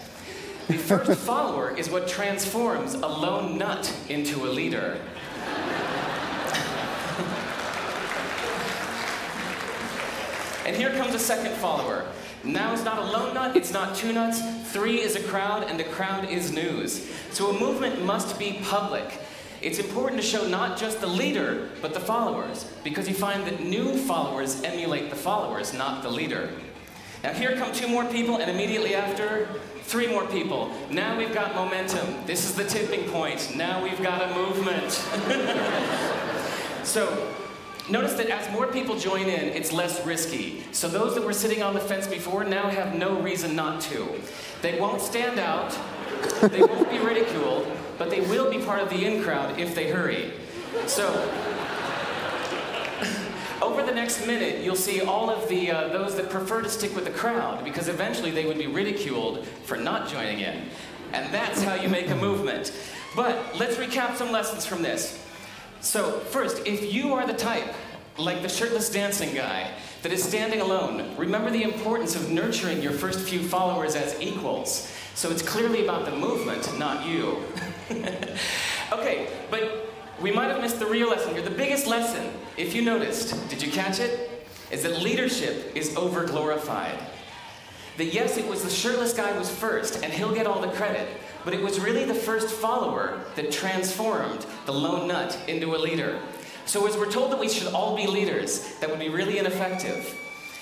The 0.66 0.74
first 0.74 1.20
follower 1.26 1.76
is 1.76 1.88
what 1.88 2.08
transforms 2.08 2.94
a 2.94 3.06
lone 3.06 3.56
nut 3.56 3.94
into 4.08 4.44
a 4.44 4.50
leader. 4.50 5.00
and 10.66 10.76
here 10.76 10.90
comes 10.90 11.14
a 11.14 11.18
second 11.18 11.54
follower. 11.58 12.04
Now 12.42 12.72
it's 12.72 12.84
not 12.84 12.98
a 12.98 13.04
lone 13.04 13.34
nut, 13.34 13.56
it's 13.56 13.72
not 13.72 13.94
two 13.94 14.12
nuts, 14.12 14.40
three 14.72 15.00
is 15.00 15.16
a 15.16 15.22
crowd, 15.22 15.64
and 15.64 15.78
the 15.78 15.84
crowd 15.84 16.28
is 16.28 16.52
news. 16.52 17.08
So 17.30 17.50
a 17.50 17.58
movement 17.58 18.04
must 18.04 18.38
be 18.38 18.60
public. 18.64 19.20
It's 19.60 19.80
important 19.80 20.20
to 20.20 20.26
show 20.26 20.46
not 20.46 20.78
just 20.78 21.00
the 21.00 21.06
leader, 21.06 21.68
but 21.82 21.92
the 21.92 22.00
followers, 22.00 22.64
because 22.84 23.08
you 23.08 23.14
find 23.14 23.44
that 23.46 23.60
new 23.60 23.96
followers 23.96 24.62
emulate 24.62 25.10
the 25.10 25.16
followers, 25.16 25.74
not 25.74 26.02
the 26.02 26.10
leader. 26.10 26.50
Now, 27.24 27.32
here 27.32 27.56
come 27.56 27.72
two 27.72 27.88
more 27.88 28.04
people, 28.04 28.36
and 28.36 28.48
immediately 28.48 28.94
after, 28.94 29.48
three 29.82 30.06
more 30.06 30.24
people. 30.26 30.70
Now 30.90 31.18
we've 31.18 31.34
got 31.34 31.56
momentum. 31.56 32.24
This 32.26 32.44
is 32.44 32.54
the 32.54 32.64
tipping 32.64 33.10
point. 33.10 33.56
Now 33.56 33.82
we've 33.82 34.00
got 34.00 34.30
a 34.30 34.34
movement. 34.34 34.92
so, 36.84 37.34
notice 37.90 38.14
that 38.14 38.28
as 38.28 38.52
more 38.52 38.68
people 38.68 38.96
join 38.96 39.22
in, 39.22 39.48
it's 39.48 39.72
less 39.72 40.04
risky. 40.06 40.62
So, 40.70 40.88
those 40.88 41.16
that 41.16 41.24
were 41.24 41.32
sitting 41.32 41.64
on 41.64 41.74
the 41.74 41.80
fence 41.80 42.06
before 42.06 42.44
now 42.44 42.68
have 42.68 42.94
no 42.94 43.20
reason 43.20 43.56
not 43.56 43.80
to. 43.82 44.06
They 44.62 44.78
won't 44.78 45.00
stand 45.00 45.40
out, 45.40 45.76
they 46.42 46.60
won't 46.60 46.88
be 46.90 46.98
ridiculed, 46.98 47.66
but 47.98 48.10
they 48.10 48.20
will 48.20 48.50
be 48.50 48.58
part 48.58 48.80
of 48.80 48.90
the 48.90 49.04
in 49.04 49.22
crowd 49.22 49.58
if 49.58 49.74
they 49.74 49.90
hurry. 49.90 50.32
So, 50.86 51.08
over 53.62 53.82
the 53.82 53.92
next 53.92 54.26
minute, 54.26 54.64
you'll 54.64 54.76
see 54.76 55.00
all 55.00 55.28
of 55.28 55.48
the 55.48 55.70
uh, 55.70 55.88
those 55.88 56.16
that 56.16 56.30
prefer 56.30 56.62
to 56.62 56.68
stick 56.68 56.94
with 56.94 57.04
the 57.04 57.10
crowd 57.10 57.64
because 57.64 57.88
eventually 57.88 58.30
they 58.30 58.46
would 58.46 58.58
be 58.58 58.66
ridiculed 58.66 59.46
for 59.64 59.76
not 59.76 60.08
joining 60.08 60.40
in. 60.40 60.64
And 61.12 61.32
that's 61.32 61.62
how 61.62 61.74
you 61.74 61.88
make 61.88 62.10
a 62.10 62.16
movement. 62.16 62.72
But 63.16 63.58
let's 63.58 63.76
recap 63.76 64.16
some 64.16 64.30
lessons 64.30 64.66
from 64.66 64.82
this. 64.82 65.24
So, 65.80 66.20
first, 66.20 66.66
if 66.66 66.92
you 66.92 67.14
are 67.14 67.26
the 67.26 67.32
type, 67.32 67.74
like 68.18 68.42
the 68.42 68.48
shirtless 68.48 68.90
dancing 68.90 69.34
guy, 69.34 69.70
that 70.02 70.12
is 70.12 70.22
standing 70.22 70.60
alone, 70.60 71.16
remember 71.16 71.50
the 71.50 71.62
importance 71.62 72.14
of 72.14 72.30
nurturing 72.30 72.82
your 72.82 72.92
first 72.92 73.20
few 73.20 73.40
followers 73.40 73.94
as 73.94 74.20
equals. 74.20 74.92
So 75.14 75.30
it's 75.30 75.42
clearly 75.42 75.84
about 75.84 76.04
the 76.04 76.12
movement, 76.12 76.78
not 76.78 77.06
you. 77.06 77.42
okay, 78.92 79.28
but 79.50 79.92
we 80.20 80.30
might 80.30 80.48
have 80.48 80.60
missed 80.60 80.78
the 80.78 80.86
real 80.86 81.08
lesson 81.08 81.32
here. 81.34 81.42
The 81.42 81.50
biggest 81.50 81.86
lesson, 81.86 82.30
if 82.56 82.74
you 82.74 82.82
noticed, 82.82 83.48
did 83.48 83.62
you 83.62 83.70
catch 83.70 84.00
it? 84.00 84.46
Is 84.70 84.82
that 84.82 85.00
leadership 85.00 85.74
is 85.74 85.96
over 85.96 86.26
glorified. 86.26 86.98
That 87.96 88.12
yes, 88.12 88.36
it 88.36 88.46
was 88.46 88.62
the 88.62 88.70
shirtless 88.70 89.14
guy 89.14 89.36
was 89.38 89.50
first, 89.50 90.04
and 90.04 90.12
he'll 90.12 90.34
get 90.34 90.46
all 90.46 90.60
the 90.60 90.70
credit, 90.72 91.08
but 91.44 91.54
it 91.54 91.62
was 91.62 91.80
really 91.80 92.04
the 92.04 92.14
first 92.14 92.48
follower 92.48 93.24
that 93.34 93.50
transformed 93.50 94.44
the 94.66 94.72
lone 94.72 95.08
nut 95.08 95.38
into 95.48 95.74
a 95.74 95.78
leader. 95.78 96.20
So, 96.66 96.86
as 96.86 96.96
we're 96.96 97.10
told 97.10 97.32
that 97.32 97.40
we 97.40 97.48
should 97.48 97.72
all 97.72 97.96
be 97.96 98.06
leaders, 98.06 98.76
that 98.80 98.90
would 98.90 98.98
be 98.98 99.08
really 99.08 99.38
ineffective. 99.38 100.14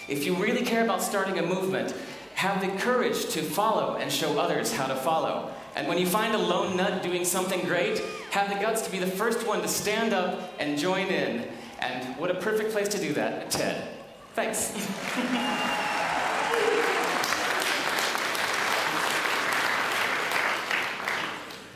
If 0.08 0.24
you 0.24 0.34
really 0.36 0.64
care 0.64 0.84
about 0.84 1.02
starting 1.02 1.38
a 1.38 1.42
movement, 1.42 1.94
have 2.36 2.60
the 2.60 2.68
courage 2.78 3.28
to 3.30 3.42
follow 3.42 3.96
and 3.96 4.12
show 4.12 4.38
others 4.38 4.72
how 4.72 4.86
to 4.86 4.94
follow. 4.94 5.50
And 5.76 5.86
when 5.86 5.98
you 5.98 6.06
find 6.06 6.34
a 6.34 6.38
lone 6.38 6.78
nut 6.78 7.02
doing 7.02 7.22
something 7.24 7.60
great, 7.66 8.00
have 8.30 8.48
the 8.48 8.56
guts 8.56 8.80
to 8.82 8.90
be 8.90 8.98
the 8.98 9.06
first 9.06 9.46
one 9.46 9.60
to 9.60 9.68
stand 9.68 10.14
up 10.14 10.50
and 10.58 10.78
join 10.78 11.06
in. 11.08 11.46
And 11.80 12.16
what 12.16 12.30
a 12.30 12.34
perfect 12.34 12.72
place 12.72 12.88
to 12.88 12.98
do 12.98 13.12
that, 13.12 13.50
TED. 13.50 13.86
Thanks. 14.34 14.72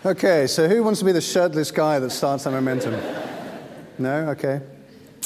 Okay, 0.02 0.46
so 0.46 0.66
who 0.66 0.82
wants 0.82 1.00
to 1.00 1.04
be 1.04 1.12
the 1.12 1.20
shirtless 1.20 1.70
guy 1.70 1.98
that 1.98 2.08
starts 2.08 2.44
the 2.44 2.50
momentum? 2.50 2.98
No? 3.98 4.30
Okay. 4.30 4.62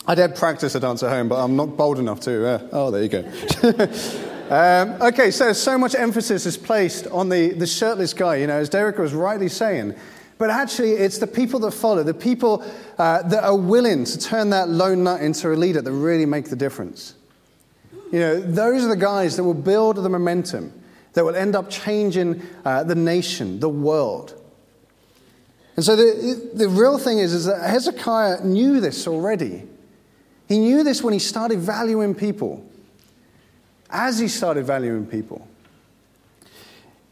I 0.04 0.16
did 0.16 0.34
practice 0.34 0.74
a 0.74 0.80
dance 0.80 1.00
at 1.04 1.10
home, 1.10 1.28
but 1.28 1.42
I'm 1.42 1.54
not 1.54 1.76
bold 1.76 2.00
enough 2.00 2.18
to. 2.22 2.46
Uh, 2.46 2.68
oh, 2.72 2.90
there 2.90 3.02
you 3.04 3.08
go. 3.08 4.30
um, 4.50 5.02
okay, 5.02 5.30
so 5.30 5.52
so 5.52 5.78
much 5.78 5.94
emphasis 5.94 6.46
is 6.46 6.56
placed 6.56 7.06
on 7.08 7.28
the, 7.28 7.52
the 7.52 7.66
shirtless 7.66 8.12
guy, 8.12 8.36
you 8.36 8.46
know, 8.46 8.58
as 8.58 8.68
Derek 8.68 8.98
was 8.98 9.14
rightly 9.14 9.48
saying. 9.48 9.94
But 10.36 10.50
actually, 10.50 10.92
it's 10.92 11.18
the 11.18 11.26
people 11.26 11.60
that 11.60 11.70
follow, 11.70 12.02
the 12.02 12.12
people 12.12 12.64
uh, 12.98 13.22
that 13.22 13.44
are 13.44 13.56
willing 13.56 14.04
to 14.04 14.18
turn 14.18 14.50
that 14.50 14.68
lone 14.68 15.04
nut 15.04 15.20
into 15.20 15.52
a 15.52 15.54
leader 15.54 15.80
that 15.80 15.92
really 15.92 16.26
make 16.26 16.50
the 16.50 16.56
difference. 16.56 17.14
You 18.12 18.18
know, 18.20 18.40
those 18.40 18.84
are 18.84 18.88
the 18.88 18.96
guys 18.96 19.36
that 19.36 19.44
will 19.44 19.54
build 19.54 19.96
the 19.96 20.08
momentum, 20.08 20.72
that 21.14 21.24
will 21.24 21.36
end 21.36 21.56
up 21.56 21.70
changing 21.70 22.42
uh, 22.64 22.82
the 22.84 22.94
nation, 22.94 23.60
the 23.60 23.68
world. 23.68 24.40
And 25.76 25.84
so 25.84 25.96
the, 25.96 26.50
the 26.54 26.68
real 26.68 26.98
thing 26.98 27.18
is, 27.18 27.32
is 27.32 27.46
that 27.46 27.68
Hezekiah 27.68 28.44
knew 28.44 28.80
this 28.80 29.08
already. 29.08 29.64
He 30.48 30.58
knew 30.58 30.84
this 30.84 31.02
when 31.02 31.12
he 31.12 31.18
started 31.18 31.58
valuing 31.58 32.14
people, 32.14 32.64
as 33.90 34.18
he 34.18 34.28
started 34.28 34.66
valuing 34.66 35.06
people. 35.06 35.46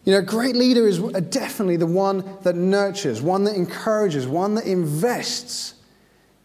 You 0.05 0.13
know, 0.13 0.19
a 0.19 0.23
great 0.23 0.57
leader 0.57 0.87
is 0.87 0.99
definitely 0.99 1.77
the 1.77 1.87
one 1.87 2.39
that 2.43 2.57
nurtures, 2.57 3.23
one 3.23 3.45
that 3.45 3.55
encourages, 3.55 4.27
one 4.27 4.55
that 4.57 4.67
invests 4.67 5.75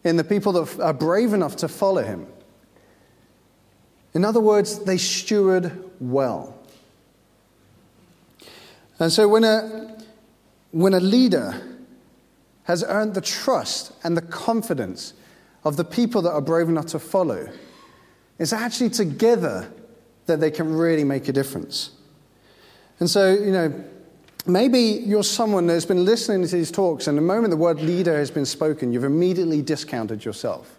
in 0.04 0.16
the 0.16 0.24
people 0.24 0.52
that 0.52 0.80
are 0.80 0.92
brave 0.92 1.32
enough 1.32 1.56
to 1.56 1.68
follow 1.68 2.02
him. 2.02 2.26
In 4.14 4.24
other 4.24 4.40
words, 4.40 4.78
they 4.80 4.96
steward 4.96 5.90
well. 6.00 6.56
And 9.00 9.12
so 9.12 9.28
when 9.28 9.44
a, 9.44 9.96
when 10.70 10.94
a 10.94 11.00
leader 11.00 11.78
has 12.68 12.84
earned 12.86 13.14
the 13.14 13.20
trust 13.20 13.92
and 14.04 14.14
the 14.14 14.22
confidence 14.22 15.14
of 15.64 15.76
the 15.76 15.84
people 15.84 16.20
that 16.22 16.30
are 16.30 16.42
brave 16.42 16.68
enough 16.68 16.86
to 16.86 16.98
follow. 16.98 17.48
It's 18.38 18.52
actually 18.52 18.90
together 18.90 19.72
that 20.28 20.40
they 20.40 20.50
can 20.50 20.72
really 20.72 21.04
make 21.04 21.28
a 21.28 21.32
difference. 21.32 21.90
And 23.00 23.10
so, 23.10 23.34
you 23.34 23.50
know, 23.50 23.84
maybe 24.46 24.80
you're 24.80 25.24
someone 25.24 25.66
that's 25.66 25.84
been 25.84 26.04
listening 26.04 26.46
to 26.46 26.56
these 26.56 26.70
talks, 26.70 27.06
and 27.06 27.18
the 27.18 27.22
moment 27.22 27.50
the 27.50 27.56
word 27.56 27.80
leader 27.80 28.16
has 28.16 28.30
been 28.30 28.46
spoken, 28.46 28.92
you've 28.92 29.04
immediately 29.04 29.60
discounted 29.60 30.24
yourself. 30.24 30.78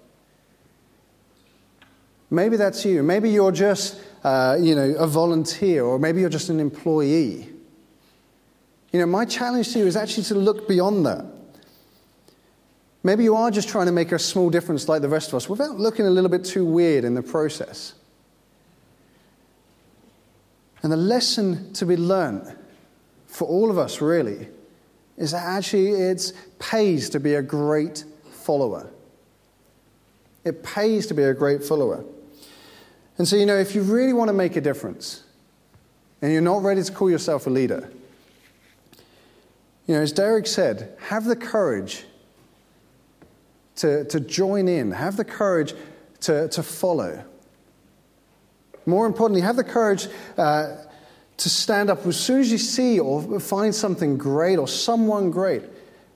Maybe 2.32 2.58
that's 2.58 2.86
you. 2.86 3.04
Maybe 3.04 3.30
you're 3.30 3.52
just, 3.52 4.00
uh, 4.24 4.58
you 4.60 4.76
know, 4.76 4.96
a 4.98 5.08
volunteer, 5.08 5.84
or 5.84 6.00
maybe 6.00 6.22
you're 6.22 6.30
just 6.30 6.50
an 6.50 6.60
employee. 6.60 7.50
You 8.92 9.00
know, 9.00 9.06
my 9.06 9.26
challenge 9.26 9.74
to 9.74 9.80
you 9.80 9.86
is 9.86 9.96
actually 9.96 10.24
to 10.24 10.36
look 10.36 10.68
beyond 10.68 11.06
that 11.06 11.26
Maybe 13.04 13.24
you 13.24 13.36
are 13.36 13.50
just 13.50 13.70
trying 13.70 13.86
to 13.86 13.92
make 13.92 14.12
a 14.12 14.20
small 14.20 14.50
difference 14.50 14.90
like 14.90 15.02
the 15.02 15.10
rest 15.10 15.30
of 15.30 15.36
us 15.36 15.48
without 15.48 15.80
looking 15.80 16.06
a 16.06 16.10
little 16.10 16.30
bit 16.30 16.44
too 16.44 16.66
weird 16.66 17.06
in 17.06 17.14
the 17.14 17.22
process. 17.22 17.94
And 20.82 20.92
the 20.92 20.98
lesson 20.98 21.74
to 21.74 21.86
be 21.86 21.98
learned 21.98 22.56
for 23.28 23.48
all 23.48 23.70
of 23.70 23.78
us, 23.78 24.02
really, 24.02 24.48
is 25.18 25.32
that 25.32 25.44
actually 25.44 25.92
it 25.92 26.32
pays 26.58 27.10
to 27.10 27.20
be 27.20 27.36
a 27.36 27.42
great 27.42 28.06
follower. 28.32 28.90
It 30.46 30.64
pays 30.64 31.08
to 31.08 31.14
be 31.14 31.24
a 31.24 31.34
great 31.34 31.64
follower. 31.64 32.04
And 33.18 33.28
so, 33.28 33.36
you 33.36 33.46
know, 33.46 33.58
if 33.58 33.76
you 33.76 33.82
really 33.82 34.14
want 34.14 34.30
to 34.30 34.34
make 34.34 34.56
a 34.56 34.62
difference 34.62 35.24
and 36.22 36.32
you're 36.32 36.42
not 36.42 36.64
ready 36.64 36.82
to 36.82 36.92
call 36.92 37.10
yourself 37.10 37.48
a 37.48 37.50
leader, 37.50 37.90
you 39.86 39.96
know, 39.96 40.02
as 40.02 40.14
Derek 40.14 40.48
said, 40.48 40.96
have 41.08 41.26
the 41.26 41.36
courage 41.36 42.06
to, 43.78 44.06
to 44.06 44.20
join 44.20 44.68
in, 44.68 44.92
have 44.92 45.18
the 45.18 45.26
courage 45.26 45.74
to, 46.22 46.48
to 46.50 46.64
follow. 46.64 47.26
More 48.90 49.06
importantly, 49.06 49.42
have 49.42 49.56
the 49.56 49.64
courage 49.64 50.08
uh, 50.38 50.76
to 51.38 51.50
stand 51.50 51.90
up 51.90 52.06
as 52.06 52.20
soon 52.20 52.42
as 52.42 52.52
you 52.52 52.58
see 52.58 53.00
or 53.00 53.40
find 53.40 53.74
something 53.74 54.18
great 54.18 54.58
or 54.58 54.68
someone 54.68 55.32
great. 55.32 55.64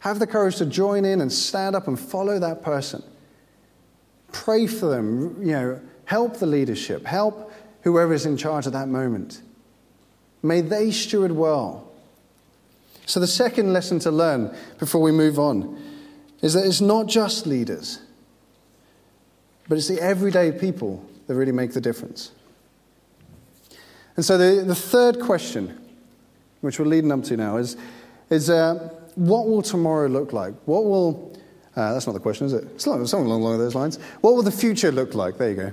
Have 0.01 0.19
the 0.19 0.27
courage 0.27 0.57
to 0.57 0.65
join 0.65 1.05
in 1.05 1.21
and 1.21 1.31
stand 1.31 1.75
up 1.75 1.87
and 1.87 1.97
follow 1.97 2.39
that 2.39 2.61
person. 2.61 3.01
Pray 4.33 4.67
for 4.67 4.87
them, 4.87 5.37
you 5.39 5.51
know, 5.51 5.79
help 6.05 6.37
the 6.37 6.45
leadership, 6.45 7.05
help 7.05 7.53
whoever 7.83 8.13
is 8.13 8.25
in 8.25 8.35
charge 8.35 8.67
at 8.67 8.73
that 8.73 8.89
moment. 8.89 9.41
May 10.41 10.59
they 10.59 10.91
steward 10.91 11.31
well. 11.31 11.89
So, 13.05 13.19
the 13.19 13.27
second 13.27 13.71
lesson 13.71 13.99
to 13.99 14.11
learn 14.11 14.53
before 14.79 15.01
we 15.01 15.11
move 15.11 15.39
on 15.39 15.81
is 16.41 16.53
that 16.53 16.65
it's 16.65 16.81
not 16.81 17.07
just 17.07 17.45
leaders, 17.45 18.01
but 19.69 19.77
it's 19.77 19.87
the 19.87 20.01
everyday 20.01 20.51
people 20.51 21.05
that 21.27 21.35
really 21.35 21.53
make 21.53 21.71
the 21.71 21.81
difference. 21.81 22.32
And 24.15 24.23
so 24.23 24.37
the, 24.37 24.63
the 24.63 24.75
third 24.75 25.19
question, 25.19 25.79
which 26.61 26.79
we're 26.79 26.85
leading 26.85 27.11
up 27.11 27.23
to 27.23 27.37
now, 27.37 27.57
is, 27.57 27.77
is 28.29 28.49
uh, 28.49 28.89
what 29.15 29.47
will 29.47 29.61
tomorrow 29.61 30.07
look 30.07 30.33
like? 30.33 30.53
What 30.65 30.85
will, 30.85 31.37
uh, 31.75 31.93
that's 31.93 32.05
not 32.05 32.13
the 32.13 32.19
question, 32.19 32.45
is 32.47 32.53
it? 32.53 32.63
It's 32.75 32.83
something 32.83 33.15
along 33.17 33.57
those 33.57 33.75
lines. 33.75 33.97
What 34.21 34.35
will 34.35 34.43
the 34.43 34.51
future 34.51 34.91
look 34.91 35.15
like? 35.15 35.37
There 35.37 35.49
you 35.49 35.55
go. 35.55 35.71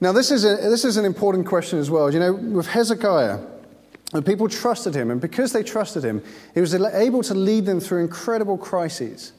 Now, 0.00 0.12
this 0.12 0.30
is, 0.30 0.44
a, 0.44 0.56
this 0.56 0.84
is 0.84 0.96
an 0.96 1.04
important 1.04 1.46
question 1.46 1.78
as 1.78 1.90
well. 1.90 2.12
You 2.12 2.18
know, 2.18 2.32
with 2.32 2.66
Hezekiah, 2.66 3.38
the 4.12 4.22
people 4.22 4.48
trusted 4.48 4.94
him, 4.94 5.10
and 5.10 5.20
because 5.20 5.52
they 5.52 5.62
trusted 5.62 6.04
him, 6.04 6.22
he 6.54 6.60
was 6.60 6.74
able 6.74 7.22
to 7.22 7.34
lead 7.34 7.66
them 7.66 7.78
through 7.80 8.00
incredible 8.00 8.58
crises. 8.58 9.32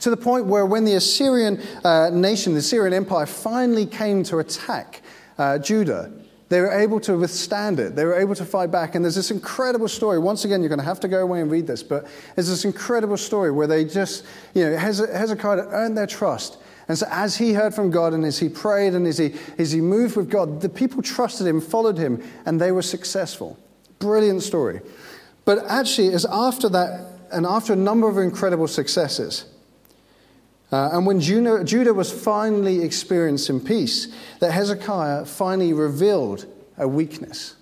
To 0.00 0.10
the 0.10 0.16
point 0.16 0.46
where, 0.46 0.66
when 0.66 0.84
the 0.84 0.94
Assyrian 0.94 1.60
uh, 1.84 2.10
nation, 2.12 2.52
the 2.52 2.58
Assyrian 2.60 2.92
Empire, 2.92 3.26
finally 3.26 3.86
came 3.86 4.22
to 4.24 4.38
attack 4.38 5.02
uh, 5.38 5.58
Judah, 5.58 6.10
They 6.48 6.60
were 6.60 6.70
able 6.70 7.00
to 7.00 7.18
withstand 7.18 7.80
it. 7.80 7.96
They 7.96 8.04
were 8.04 8.14
able 8.14 8.36
to 8.36 8.44
fight 8.44 8.70
back. 8.70 8.94
And 8.94 9.04
there's 9.04 9.16
this 9.16 9.32
incredible 9.32 9.88
story. 9.88 10.18
Once 10.18 10.44
again, 10.44 10.60
you're 10.60 10.68
going 10.68 10.78
to 10.78 10.84
have 10.84 11.00
to 11.00 11.08
go 11.08 11.22
away 11.22 11.40
and 11.40 11.50
read 11.50 11.66
this, 11.66 11.82
but 11.82 12.06
there's 12.36 12.48
this 12.48 12.64
incredible 12.64 13.16
story 13.16 13.50
where 13.50 13.66
they 13.66 13.84
just, 13.84 14.24
you 14.54 14.64
know, 14.64 14.76
Hezekiah 14.76 15.66
earned 15.70 15.98
their 15.98 16.06
trust. 16.06 16.58
And 16.88 16.96
so, 16.96 17.06
as 17.10 17.36
he 17.36 17.52
heard 17.52 17.74
from 17.74 17.90
God 17.90 18.14
and 18.14 18.24
as 18.24 18.38
he 18.38 18.48
prayed 18.48 18.94
and 18.94 19.08
as 19.08 19.18
he, 19.18 19.34
as 19.58 19.72
he 19.72 19.80
moved 19.80 20.16
with 20.16 20.30
God, 20.30 20.60
the 20.60 20.68
people 20.68 21.02
trusted 21.02 21.46
him, 21.46 21.60
followed 21.60 21.98
him, 21.98 22.22
and 22.44 22.60
they 22.60 22.70
were 22.70 22.82
successful. 22.82 23.58
Brilliant 23.98 24.44
story. 24.44 24.80
But 25.44 25.64
actually, 25.66 26.08
it's 26.08 26.26
after 26.26 26.68
that, 26.68 27.06
and 27.32 27.44
after 27.44 27.72
a 27.72 27.76
number 27.76 28.08
of 28.08 28.18
incredible 28.18 28.68
successes, 28.68 29.46
uh, 30.72 30.90
and 30.92 31.06
when 31.06 31.20
Judah, 31.20 31.62
Judah 31.62 31.94
was 31.94 32.10
finally 32.10 32.82
experiencing 32.82 33.60
peace, 33.60 34.08
that 34.40 34.50
Hezekiah 34.50 35.24
finally 35.24 35.72
revealed 35.72 36.46
a 36.76 36.88
weakness. 36.88 37.54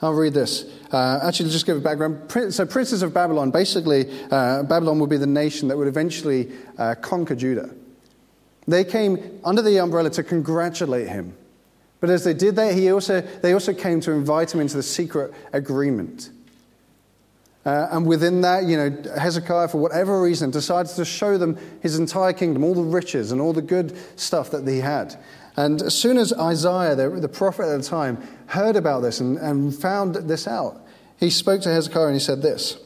I'll 0.00 0.12
read 0.12 0.34
this. 0.34 0.64
Uh, 0.92 1.20
actually, 1.22 1.50
just 1.50 1.66
give 1.66 1.78
a 1.78 1.80
background. 1.80 2.52
So, 2.52 2.66
princes 2.66 3.02
of 3.02 3.14
Babylon, 3.14 3.50
basically, 3.50 4.08
uh, 4.30 4.62
Babylon 4.62 4.98
would 5.00 5.10
be 5.10 5.16
the 5.16 5.26
nation 5.26 5.68
that 5.68 5.76
would 5.76 5.88
eventually 5.88 6.52
uh, 6.78 6.94
conquer 7.00 7.34
Judah. 7.34 7.70
They 8.68 8.84
came 8.84 9.40
under 9.44 9.62
the 9.62 9.78
umbrella 9.78 10.10
to 10.10 10.22
congratulate 10.22 11.08
him. 11.08 11.36
But 12.00 12.10
as 12.10 12.24
they 12.24 12.34
did 12.34 12.56
that, 12.56 12.74
he 12.74 12.90
also, 12.90 13.20
they 13.20 13.52
also 13.52 13.72
came 13.72 14.00
to 14.02 14.12
invite 14.12 14.52
him 14.52 14.60
into 14.60 14.76
the 14.76 14.82
secret 14.82 15.32
agreement. 15.52 16.30
Uh, 17.66 17.88
and 17.90 18.06
within 18.06 18.42
that, 18.42 18.64
you 18.64 18.76
know, 18.76 18.96
Hezekiah, 19.18 19.66
for 19.66 19.78
whatever 19.78 20.22
reason, 20.22 20.52
decides 20.52 20.94
to 20.94 21.04
show 21.04 21.36
them 21.36 21.58
his 21.82 21.98
entire 21.98 22.32
kingdom, 22.32 22.62
all 22.62 22.74
the 22.74 22.82
riches 22.82 23.32
and 23.32 23.40
all 23.40 23.52
the 23.52 23.60
good 23.60 23.98
stuff 24.14 24.52
that 24.52 24.66
he 24.68 24.78
had. 24.78 25.16
And 25.56 25.82
as 25.82 25.92
soon 25.92 26.16
as 26.16 26.32
Isaiah, 26.32 26.94
the, 26.94 27.10
the 27.10 27.28
prophet 27.28 27.64
at 27.64 27.76
the 27.76 27.82
time, 27.82 28.22
heard 28.46 28.76
about 28.76 29.00
this 29.00 29.18
and, 29.18 29.36
and 29.38 29.74
found 29.74 30.14
this 30.14 30.46
out, 30.46 30.80
he 31.18 31.28
spoke 31.28 31.60
to 31.62 31.70
Hezekiah 31.70 32.06
and 32.06 32.14
he 32.14 32.20
said 32.20 32.40
this 32.40 32.78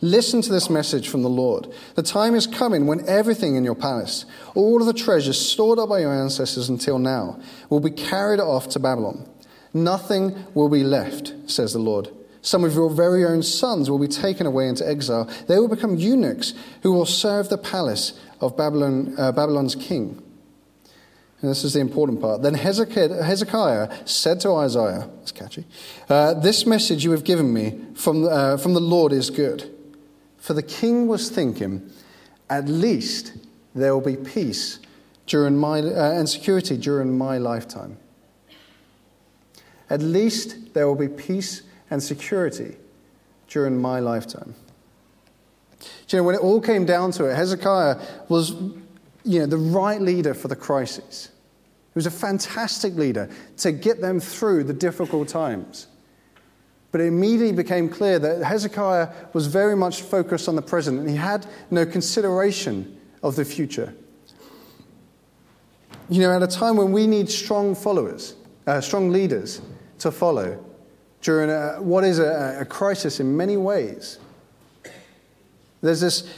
Listen 0.00 0.42
to 0.42 0.50
this 0.50 0.68
message 0.68 1.08
from 1.08 1.22
the 1.22 1.28
Lord. 1.28 1.72
The 1.94 2.02
time 2.02 2.34
is 2.34 2.48
coming 2.48 2.88
when 2.88 3.08
everything 3.08 3.54
in 3.54 3.62
your 3.62 3.76
palace, 3.76 4.24
all 4.56 4.80
of 4.80 4.86
the 4.86 5.00
treasures 5.00 5.38
stored 5.38 5.78
up 5.78 5.90
by 5.90 6.00
your 6.00 6.12
ancestors 6.12 6.68
until 6.68 6.98
now, 6.98 7.38
will 7.70 7.78
be 7.78 7.90
carried 7.90 8.40
off 8.40 8.68
to 8.70 8.80
Babylon. 8.80 9.28
Nothing 9.72 10.44
will 10.54 10.68
be 10.68 10.82
left, 10.82 11.34
says 11.46 11.72
the 11.72 11.78
Lord. 11.78 12.08
Some 12.42 12.64
of 12.64 12.74
your 12.74 12.90
very 12.90 13.24
own 13.24 13.42
sons 13.44 13.88
will 13.88 14.00
be 14.00 14.08
taken 14.08 14.46
away 14.46 14.66
into 14.68 14.86
exile. 14.86 15.30
They 15.46 15.58
will 15.58 15.68
become 15.68 15.96
eunuchs 15.96 16.54
who 16.82 16.92
will 16.92 17.06
serve 17.06 17.48
the 17.48 17.56
palace 17.56 18.18
of 18.40 18.56
Babylon, 18.56 19.14
uh, 19.16 19.30
Babylon's 19.30 19.76
king. 19.76 20.20
And 21.40 21.50
this 21.50 21.62
is 21.62 21.74
the 21.74 21.80
important 21.80 22.20
part. 22.20 22.42
Then 22.42 22.54
Hezekiah 22.54 24.06
said 24.06 24.40
to 24.40 24.54
Isaiah, 24.54 25.08
it's 25.22 25.32
catchy, 25.32 25.64
uh, 26.08 26.34
This 26.34 26.66
message 26.66 27.04
you 27.04 27.12
have 27.12 27.24
given 27.24 27.52
me 27.52 27.80
from, 27.94 28.24
uh, 28.24 28.56
from 28.56 28.74
the 28.74 28.80
Lord 28.80 29.12
is 29.12 29.30
good. 29.30 29.70
For 30.38 30.52
the 30.54 30.62
king 30.62 31.06
was 31.06 31.30
thinking, 31.30 31.90
At 32.50 32.68
least 32.68 33.34
there 33.74 33.94
will 33.94 34.04
be 34.04 34.16
peace 34.16 34.80
during 35.26 35.56
my, 35.56 35.80
uh, 35.80 36.12
and 36.12 36.28
security 36.28 36.76
during 36.76 37.16
my 37.16 37.38
lifetime. 37.38 37.98
At 39.88 40.00
least 40.00 40.74
there 40.74 40.88
will 40.88 40.96
be 40.96 41.08
peace 41.08 41.62
and 41.92 42.02
security 42.02 42.74
during 43.48 43.80
my 43.80 44.00
lifetime. 44.00 44.54
You 46.08 46.18
know, 46.18 46.22
when 46.24 46.34
it 46.34 46.40
all 46.40 46.60
came 46.60 46.86
down 46.86 47.10
to 47.12 47.26
it, 47.26 47.34
Hezekiah 47.34 48.00
was 48.28 48.52
you 49.24 49.40
know, 49.40 49.46
the 49.46 49.58
right 49.58 50.00
leader 50.00 50.32
for 50.32 50.48
the 50.48 50.56
crisis. 50.56 51.28
He 51.28 51.94
was 51.94 52.06
a 52.06 52.10
fantastic 52.10 52.94
leader 52.94 53.28
to 53.58 53.72
get 53.72 54.00
them 54.00 54.20
through 54.20 54.64
the 54.64 54.72
difficult 54.72 55.28
times. 55.28 55.86
But 56.92 57.02
it 57.02 57.08
immediately 57.08 57.52
became 57.52 57.90
clear 57.90 58.18
that 58.18 58.42
Hezekiah 58.42 59.08
was 59.34 59.46
very 59.46 59.76
much 59.76 60.00
focused 60.00 60.48
on 60.48 60.56
the 60.56 60.62
present 60.62 60.98
and 60.98 61.08
he 61.08 61.16
had 61.16 61.46
no 61.70 61.84
consideration 61.84 62.98
of 63.22 63.36
the 63.36 63.44
future. 63.44 63.94
You 66.08 66.22
know, 66.22 66.34
at 66.34 66.42
a 66.42 66.46
time 66.46 66.76
when 66.76 66.90
we 66.90 67.06
need 67.06 67.28
strong 67.28 67.74
followers, 67.74 68.34
uh, 68.66 68.80
strong 68.80 69.10
leaders 69.10 69.60
to 69.98 70.10
follow, 70.10 70.62
during 71.22 71.50
a, 71.50 71.80
what 71.80 72.04
is 72.04 72.18
a, 72.18 72.58
a 72.60 72.64
crisis 72.64 73.20
in 73.20 73.36
many 73.36 73.56
ways. 73.56 74.18
There's 75.80 76.00
this 76.00 76.28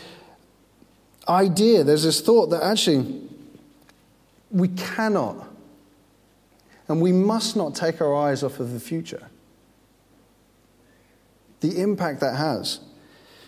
idea, 1.26 1.84
there's 1.84 2.04
this 2.04 2.20
thought 2.20 2.50
that 2.50 2.62
actually 2.62 3.22
we 4.50 4.68
cannot 4.68 5.48
and 6.88 7.00
we 7.00 7.12
must 7.12 7.56
not 7.56 7.74
take 7.74 8.00
our 8.00 8.14
eyes 8.14 8.42
off 8.42 8.60
of 8.60 8.72
the 8.72 8.80
future. 8.80 9.28
The 11.60 11.80
impact 11.80 12.20
that 12.20 12.36
has. 12.36 12.80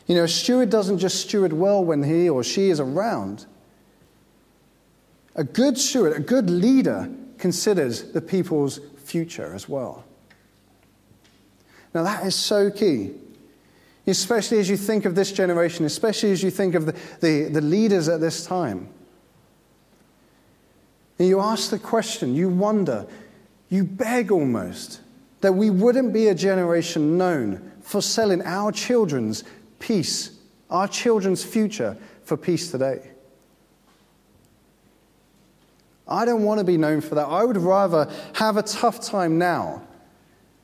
You 0.07 0.14
know, 0.14 0.25
a 0.25 0.29
steward 0.29 0.70
doesn't 0.70 0.99
just 0.99 1.20
steward 1.20 1.53
well 1.53 1.85
when 1.85 2.03
he 2.03 2.31
or 2.31 2.42
she 2.42 2.70
is 2.70 2.81
around. 2.81 3.44
A 5.35 5.44
good 5.44 5.77
steward, 5.77 6.16
a 6.16 6.20
good 6.20 6.49
leader, 6.49 7.11
considers 7.37 8.12
the 8.12 8.22
people's 8.22 8.81
future 8.96 9.55
as 9.55 9.68
well. 9.68 10.06
Now, 11.97 12.03
that 12.03 12.27
is 12.27 12.35
so 12.35 12.71
key, 12.71 13.13
especially 14.07 14.59
as 14.59 14.69
you 14.69 14.77
think 14.77 15.07
of 15.07 15.15
this 15.15 15.33
generation, 15.33 15.87
especially 15.87 16.31
as 16.31 16.43
you 16.43 16.51
think 16.51 16.75
of 16.75 16.85
the, 16.85 16.93
the, 17.23 17.49
the 17.49 17.63
leaders 17.63 18.07
at 18.11 18.21
this 18.21 18.45
time. 18.45 18.91
And 21.19 21.27
you 21.27 21.41
ask 21.41 21.71
the 21.71 21.79
question, 21.79 22.35
you 22.35 22.51
wonder, 22.51 23.07
you 23.71 23.83
beg 23.83 24.31
almost 24.31 25.01
that 25.41 25.55
we 25.55 25.71
wouldn't 25.71 26.13
be 26.13 26.29
a 26.29 26.35
generation 26.35 27.17
known 27.17 27.73
for 27.81 28.03
selling 28.03 28.43
our 28.43 28.73
children's 28.73 29.43
peace, 29.79 30.39
our 30.69 30.89
children's 30.89 31.43
future 31.43 31.97
for 32.25 32.37
peace 32.37 32.71
today. 32.71 33.11
I 36.07 36.27
don't 36.27 36.43
want 36.43 36.59
to 36.59 36.65
be 36.65 36.77
known 36.77 37.01
for 37.01 37.15
that. 37.15 37.25
I 37.25 37.43
would 37.43 37.57
rather 37.57 38.13
have 38.35 38.59
a 38.59 38.63
tough 38.63 39.01
time 39.01 39.39
now 39.39 39.86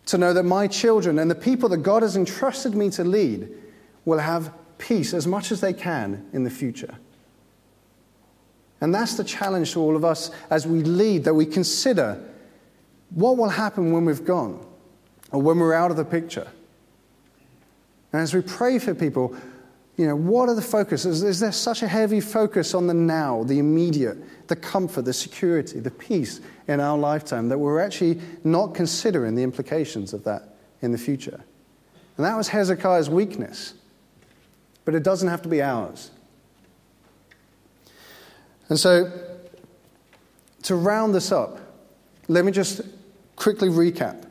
to 0.07 0.19
know 0.19 0.33
that 0.33 0.43
my 0.43 0.67
children 0.67 1.19
and 1.19 1.31
the 1.31 1.35
people 1.35 1.69
that 1.71 1.79
God 1.79 2.03
has 2.03 2.17
entrusted 2.17 2.75
me 2.75 2.91
to 2.91 3.05
lead 3.05 3.49
will 4.05 4.19
have 4.19 4.53
peace 4.79 5.15
as 5.15 5.27
much 5.27 5.53
as 5.53 5.61
they 5.61 5.73
can 5.73 6.29
in 6.33 6.45
the 6.45 6.51
future. 6.51 6.99
And 8.81 8.93
that's 8.93 9.17
the 9.17 9.23
challenge 9.23 9.73
to 9.73 9.81
all 9.81 9.95
of 9.95 10.05
us 10.05 10.33
as 10.51 10.67
we 10.67 10.83
lead, 10.83 11.25
that 11.25 11.35
we 11.35 11.47
consider 11.47 12.21
what 13.11 13.37
will 13.37 13.49
happen 13.49 13.93
when 13.93 14.05
we've 14.05 14.25
gone 14.25 14.67
or 15.31 15.41
when 15.41 15.59
we're 15.59 15.75
out 15.75 15.93
of 15.93 15.97
the 15.97 16.05
picture. 16.05 16.49
And 18.12 18.23
as 18.23 18.35
we 18.35 18.43
pray 18.43 18.81
for 18.81 18.95
people, 18.95 19.37
you 19.96 20.07
know, 20.07 20.16
what 20.16 20.48
are 20.48 20.55
the 20.55 20.62
focuses? 20.62 21.22
Is 21.22 21.38
there 21.38 21.52
such 21.52 21.83
a 21.83 21.88
heavy 21.88 22.20
focus 22.20 22.74
on 22.74 22.87
the 22.87 22.94
now, 22.94 23.44
the 23.44 23.59
immediate, 23.59 24.48
the 24.48 24.57
comfort, 24.57 25.02
the 25.02 25.12
security, 25.12 25.81
the 25.81 25.90
peace 25.90 26.40
in 26.66 26.81
our 26.81 26.96
lifetime 26.96 27.48
that 27.50 27.59
we're 27.59 27.78
actually 27.78 28.20
not 28.42 28.74
considering 28.74 29.35
the 29.35 29.42
implications 29.42 30.14
of 30.14 30.24
that 30.24 30.57
in 30.81 30.92
the 30.92 30.98
future? 30.98 31.44
And 32.16 32.24
that 32.24 32.37
was 32.37 32.48
Hezekiah's 32.48 33.11
weakness. 33.11 33.74
But 34.85 34.94
it 34.94 35.02
doesn't 35.02 35.28
have 35.28 35.42
to 35.42 35.48
be 35.48 35.62
ours. 35.62 36.11
And 38.68 38.78
so, 38.81 39.12
to 40.62 40.74
round 40.74 41.14
this 41.14 41.31
up, 41.31 41.61
let 42.28 42.44
me 42.44 42.52
just 42.52 42.81
quickly 43.37 43.68
recap. 43.68 44.26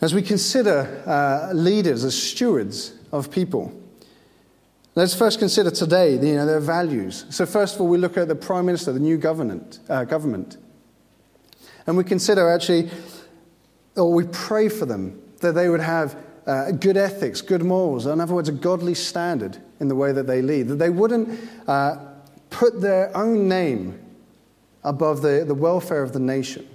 As 0.00 0.14
we 0.14 0.20
consider 0.20 1.02
uh, 1.06 1.54
leaders 1.54 2.04
as 2.04 2.20
stewards 2.20 2.92
of 3.12 3.30
people, 3.30 3.72
Let's 4.96 5.14
first 5.14 5.38
consider 5.38 5.70
today 5.70 6.14
you 6.14 6.36
know, 6.36 6.46
their 6.46 6.58
values. 6.58 7.26
So, 7.28 7.44
first 7.44 7.74
of 7.74 7.82
all, 7.82 7.86
we 7.86 7.98
look 7.98 8.16
at 8.16 8.28
the 8.28 8.34
Prime 8.34 8.64
Minister, 8.64 8.94
the 8.94 8.98
new 8.98 9.18
government. 9.18 9.78
Uh, 9.90 10.04
government. 10.04 10.56
And 11.86 11.98
we 11.98 12.02
consider 12.02 12.48
actually, 12.48 12.88
or 13.94 14.10
we 14.10 14.24
pray 14.24 14.70
for 14.70 14.86
them, 14.86 15.20
that 15.42 15.52
they 15.52 15.68
would 15.68 15.82
have 15.82 16.16
uh, 16.46 16.70
good 16.70 16.96
ethics, 16.96 17.42
good 17.42 17.62
morals, 17.62 18.06
in 18.06 18.22
other 18.22 18.34
words, 18.34 18.48
a 18.48 18.52
godly 18.52 18.94
standard 18.94 19.58
in 19.80 19.88
the 19.88 19.94
way 19.94 20.12
that 20.12 20.26
they 20.26 20.40
lead, 20.40 20.68
that 20.68 20.76
they 20.76 20.88
wouldn't 20.88 21.38
uh, 21.68 21.98
put 22.48 22.80
their 22.80 23.14
own 23.14 23.48
name 23.48 24.00
above 24.82 25.20
the, 25.20 25.44
the 25.46 25.54
welfare 25.54 26.02
of 26.02 26.14
the 26.14 26.20
nation. 26.20 26.66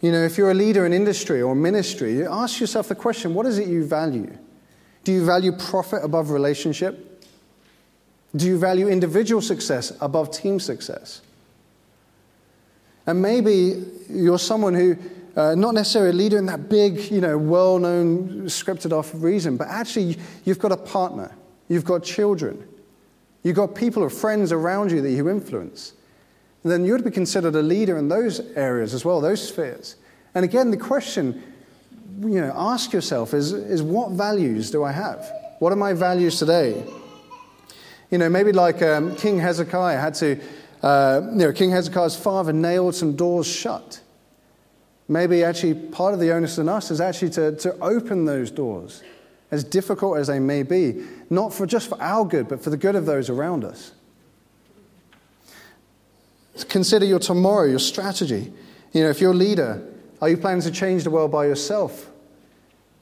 You 0.00 0.10
know, 0.10 0.24
if 0.24 0.36
you're 0.36 0.50
a 0.50 0.54
leader 0.54 0.84
in 0.84 0.92
industry 0.92 1.40
or 1.40 1.54
ministry, 1.54 2.14
you 2.14 2.28
ask 2.28 2.58
yourself 2.58 2.88
the 2.88 2.96
question 2.96 3.34
what 3.34 3.46
is 3.46 3.58
it 3.58 3.68
you 3.68 3.86
value? 3.86 4.36
Do 5.06 5.12
you 5.12 5.24
value 5.24 5.52
profit 5.52 6.02
above 6.02 6.30
relationship? 6.30 7.22
Do 8.34 8.44
you 8.44 8.58
value 8.58 8.88
individual 8.88 9.40
success 9.40 9.96
above 10.00 10.32
team 10.32 10.58
success? 10.58 11.20
And 13.06 13.22
maybe 13.22 13.84
you're 14.10 14.40
someone 14.40 14.74
who, 14.74 14.96
uh, 15.36 15.54
not 15.54 15.74
necessarily 15.74 16.10
a 16.10 16.12
leader 16.12 16.38
in 16.38 16.46
that 16.46 16.68
big, 16.68 17.08
you 17.08 17.20
know, 17.20 17.38
well 17.38 17.78
known, 17.78 18.46
scripted 18.46 18.90
off 18.90 19.12
reason, 19.14 19.56
but 19.56 19.68
actually 19.68 20.16
you've 20.44 20.58
got 20.58 20.72
a 20.72 20.76
partner, 20.76 21.30
you've 21.68 21.84
got 21.84 22.02
children, 22.02 22.66
you've 23.44 23.54
got 23.54 23.76
people 23.76 24.02
or 24.02 24.10
friends 24.10 24.50
around 24.50 24.90
you 24.90 25.00
that 25.02 25.12
you 25.12 25.30
influence. 25.30 25.92
And 26.64 26.72
then 26.72 26.84
you 26.84 26.90
would 26.90 27.04
be 27.04 27.12
considered 27.12 27.54
a 27.54 27.62
leader 27.62 27.96
in 27.96 28.08
those 28.08 28.40
areas 28.56 28.92
as 28.92 29.04
well, 29.04 29.20
those 29.20 29.46
spheres. 29.46 29.94
And 30.34 30.44
again, 30.44 30.72
the 30.72 30.76
question, 30.76 31.44
you 32.20 32.40
know, 32.40 32.52
ask 32.54 32.92
yourself 32.92 33.34
is, 33.34 33.52
is 33.52 33.82
what 33.82 34.12
values 34.12 34.70
do 34.70 34.84
I 34.84 34.92
have? 34.92 35.30
What 35.58 35.72
are 35.72 35.76
my 35.76 35.92
values 35.92 36.38
today? 36.38 36.84
You 38.10 38.18
know, 38.18 38.28
maybe 38.28 38.52
like 38.52 38.82
um, 38.82 39.16
King 39.16 39.38
Hezekiah 39.38 39.98
had 39.98 40.14
to, 40.14 40.40
uh, 40.82 41.20
you 41.30 41.38
know, 41.38 41.52
King 41.52 41.70
Hezekiah's 41.70 42.16
father 42.16 42.52
nailed 42.52 42.94
some 42.94 43.16
doors 43.16 43.46
shut. 43.46 44.00
Maybe 45.08 45.44
actually 45.44 45.74
part 45.74 46.14
of 46.14 46.20
the 46.20 46.32
onus 46.32 46.58
on 46.58 46.68
us 46.68 46.90
is 46.90 47.00
actually 47.00 47.30
to, 47.30 47.56
to 47.56 47.78
open 47.78 48.24
those 48.24 48.50
doors, 48.50 49.02
as 49.50 49.64
difficult 49.64 50.18
as 50.18 50.26
they 50.26 50.38
may 50.38 50.62
be, 50.62 51.04
not 51.30 51.54
for 51.54 51.66
just 51.66 51.88
for 51.88 52.00
our 52.00 52.24
good, 52.24 52.48
but 52.48 52.62
for 52.62 52.70
the 52.70 52.76
good 52.76 52.96
of 52.96 53.06
those 53.06 53.30
around 53.30 53.64
us. 53.64 53.92
Consider 56.68 57.04
your 57.04 57.18
tomorrow, 57.18 57.66
your 57.66 57.78
strategy. 57.78 58.52
You 58.92 59.02
know, 59.02 59.10
if 59.10 59.20
you're 59.20 59.32
a 59.32 59.34
leader, 59.34 59.82
are 60.20 60.28
you 60.28 60.36
planning 60.36 60.62
to 60.62 60.70
change 60.70 61.04
the 61.04 61.10
world 61.10 61.30
by 61.30 61.46
yourself? 61.46 62.10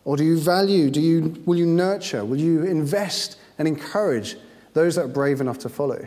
Or 0.04 0.16
do 0.16 0.24
you 0.24 0.38
value, 0.38 0.90
do 0.90 1.00
you, 1.00 1.42
will 1.46 1.56
you 1.56 1.66
nurture, 1.66 2.24
will 2.24 2.38
you 2.38 2.64
invest 2.64 3.38
and 3.58 3.66
encourage 3.66 4.36
those 4.74 4.96
that 4.96 5.04
are 5.04 5.08
brave 5.08 5.40
enough 5.40 5.58
to 5.60 5.68
follow? 5.68 6.06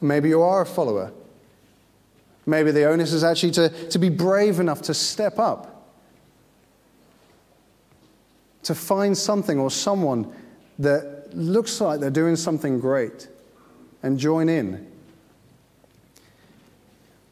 Maybe 0.00 0.30
you 0.30 0.42
are 0.42 0.62
a 0.62 0.66
follower. 0.66 1.12
Maybe 2.46 2.70
the 2.70 2.84
onus 2.84 3.12
is 3.12 3.24
actually 3.24 3.52
to, 3.52 3.68
to 3.88 3.98
be 3.98 4.08
brave 4.08 4.60
enough 4.60 4.82
to 4.82 4.94
step 4.94 5.38
up, 5.38 5.88
to 8.64 8.74
find 8.74 9.16
something 9.16 9.58
or 9.58 9.70
someone 9.70 10.32
that 10.78 11.28
looks 11.32 11.80
like 11.80 12.00
they're 12.00 12.10
doing 12.10 12.36
something 12.36 12.80
great 12.80 13.28
and 14.02 14.18
join 14.18 14.48
in. 14.48 14.90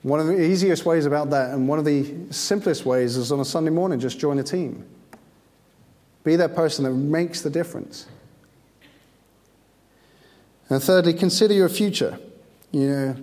One 0.02 0.18
of 0.18 0.26
the 0.26 0.40
easiest 0.40 0.84
ways 0.84 1.06
about 1.06 1.30
that, 1.30 1.50
and 1.50 1.68
one 1.68 1.78
of 1.78 1.84
the 1.84 2.12
simplest 2.30 2.84
ways, 2.84 3.16
is 3.16 3.30
on 3.30 3.40
a 3.40 3.44
Sunday 3.44 3.70
morning, 3.70 4.00
just 4.00 4.18
join 4.18 4.38
a 4.38 4.42
team. 4.42 4.84
Be 6.24 6.36
that 6.36 6.54
person 6.54 6.84
that 6.84 6.92
makes 6.92 7.42
the 7.42 7.50
difference. 7.50 8.06
And 10.68 10.82
thirdly, 10.82 11.14
consider 11.14 11.54
your 11.54 11.68
future. 11.68 12.18
You 12.72 12.88
know, 12.88 13.16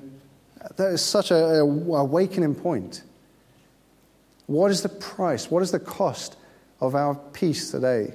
that 0.75 0.91
is 0.93 1.01
such 1.01 1.31
a, 1.31 1.59
awakening 1.59 2.55
point. 2.55 3.03
What 4.45 4.71
is 4.71 4.81
the 4.81 4.89
price? 4.89 5.51
What 5.51 5.63
is 5.63 5.71
the 5.71 5.79
cost 5.79 6.35
of 6.79 6.95
our 6.95 7.15
peace 7.15 7.71
today? 7.71 8.13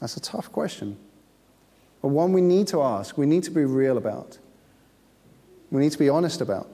That's 0.00 0.16
a 0.16 0.20
tough 0.20 0.52
question, 0.52 0.96
but 2.02 2.08
one 2.08 2.32
we 2.32 2.40
need 2.40 2.68
to 2.68 2.82
ask, 2.82 3.18
we 3.18 3.26
need 3.26 3.42
to 3.44 3.50
be 3.50 3.64
real 3.64 3.98
about, 3.98 4.38
we 5.70 5.82
need 5.82 5.92
to 5.92 5.98
be 5.98 6.08
honest 6.08 6.40
about. 6.40 6.68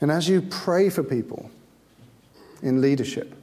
And 0.00 0.10
as 0.10 0.28
you 0.28 0.42
pray 0.42 0.90
for 0.90 1.02
people 1.02 1.50
in 2.62 2.80
leadership, 2.80 3.34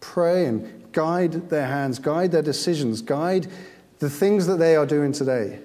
pray 0.00 0.46
and 0.46 0.92
guide 0.92 1.48
their 1.48 1.66
hands, 1.66 1.98
guide 1.98 2.32
their 2.32 2.42
decisions, 2.42 3.00
guide 3.00 3.46
the 3.98 4.10
things 4.10 4.46
that 4.46 4.56
they 4.56 4.76
are 4.76 4.86
doing 4.86 5.12
today. 5.12 5.60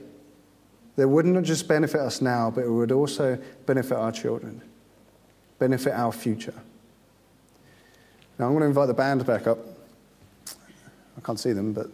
They 0.95 1.05
wouldn't 1.05 1.45
just 1.45 1.67
benefit 1.67 2.01
us 2.01 2.21
now, 2.21 2.51
but 2.51 2.63
it 2.65 2.69
would 2.69 2.91
also 2.91 3.37
benefit 3.65 3.97
our 3.97 4.11
children, 4.11 4.61
benefit 5.57 5.93
our 5.93 6.11
future. 6.11 6.53
Now, 8.37 8.45
I'm 8.45 8.51
going 8.51 8.61
to 8.61 8.67
invite 8.67 8.87
the 8.87 8.93
band 8.93 9.25
back 9.25 9.47
up. 9.47 9.59
I 11.17 11.21
can't 11.21 11.39
see 11.39 11.53
them, 11.53 11.73
but 11.73 11.87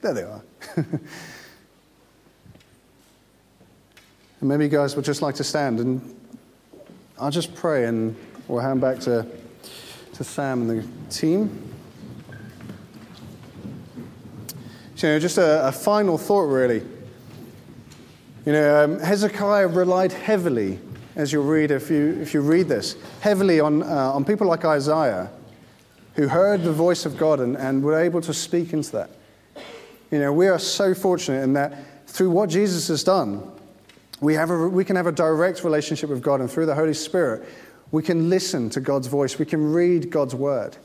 there 0.00 0.14
they 0.14 0.22
are. 0.22 0.42
and 4.42 4.48
maybe 4.48 4.64
you 4.64 4.70
guys 4.70 4.96
would 4.96 5.04
just 5.04 5.22
like 5.22 5.36
to 5.36 5.44
stand 5.44 5.78
and 5.78 6.16
I'll 7.16 7.30
just 7.30 7.54
pray 7.54 7.84
and 7.84 8.16
we'll 8.48 8.58
hand 8.58 8.80
back 8.80 8.98
to, 9.00 9.24
to 10.14 10.24
Sam 10.24 10.68
and 10.68 10.82
the 10.82 11.14
team. 11.14 11.72
So, 14.96 15.06
you 15.06 15.12
know, 15.12 15.20
just 15.20 15.38
a, 15.38 15.68
a 15.68 15.70
final 15.70 16.18
thought, 16.18 16.48
really. 16.48 16.82
You 18.44 18.52
know, 18.52 18.82
um, 18.82 18.98
Hezekiah 18.98 19.68
relied 19.68 20.10
heavily, 20.10 20.80
as 21.14 21.32
you'll 21.32 21.44
read 21.44 21.70
if 21.70 21.88
you, 21.88 22.18
if 22.20 22.34
you 22.34 22.40
read 22.40 22.66
this, 22.66 22.96
heavily 23.20 23.60
on, 23.60 23.84
uh, 23.84 23.86
on 23.86 24.24
people 24.24 24.48
like 24.48 24.64
Isaiah, 24.64 25.30
who 26.16 26.26
heard 26.26 26.64
the 26.64 26.72
voice 26.72 27.06
of 27.06 27.16
God 27.16 27.38
and, 27.38 27.56
and 27.56 27.80
were 27.84 28.00
able 28.00 28.20
to 28.22 28.34
speak 28.34 28.72
into 28.72 28.90
that. 28.90 29.10
You 30.10 30.18
know, 30.18 30.32
we 30.32 30.48
are 30.48 30.58
so 30.58 30.94
fortunate 30.94 31.42
in 31.44 31.52
that 31.52 32.08
through 32.08 32.30
what 32.30 32.50
Jesus 32.50 32.88
has 32.88 33.04
done, 33.04 33.48
we, 34.22 34.34
have 34.34 34.50
a, 34.50 34.68
we 34.68 34.84
can 34.84 34.94
have 34.94 35.08
a 35.08 35.12
direct 35.12 35.64
relationship 35.64 36.08
with 36.08 36.22
God, 36.22 36.40
and 36.40 36.48
through 36.48 36.66
the 36.66 36.76
Holy 36.76 36.94
Spirit, 36.94 37.44
we 37.90 38.04
can 38.04 38.30
listen 38.30 38.70
to 38.70 38.80
God's 38.80 39.08
voice, 39.08 39.36
we 39.36 39.44
can 39.44 39.72
read 39.72 40.10
God's 40.10 40.32
word. 40.34 40.76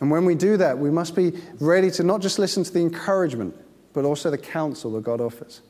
And 0.00 0.10
when 0.10 0.24
we 0.24 0.34
do 0.34 0.56
that, 0.56 0.76
we 0.76 0.90
must 0.90 1.14
be 1.14 1.32
ready 1.60 1.92
to 1.92 2.02
not 2.02 2.20
just 2.20 2.40
listen 2.40 2.64
to 2.64 2.72
the 2.72 2.80
encouragement, 2.80 3.54
but 3.92 4.04
also 4.04 4.30
the 4.30 4.36
counsel 4.36 4.90
that 4.92 5.04
God 5.04 5.20
offers. 5.20 5.60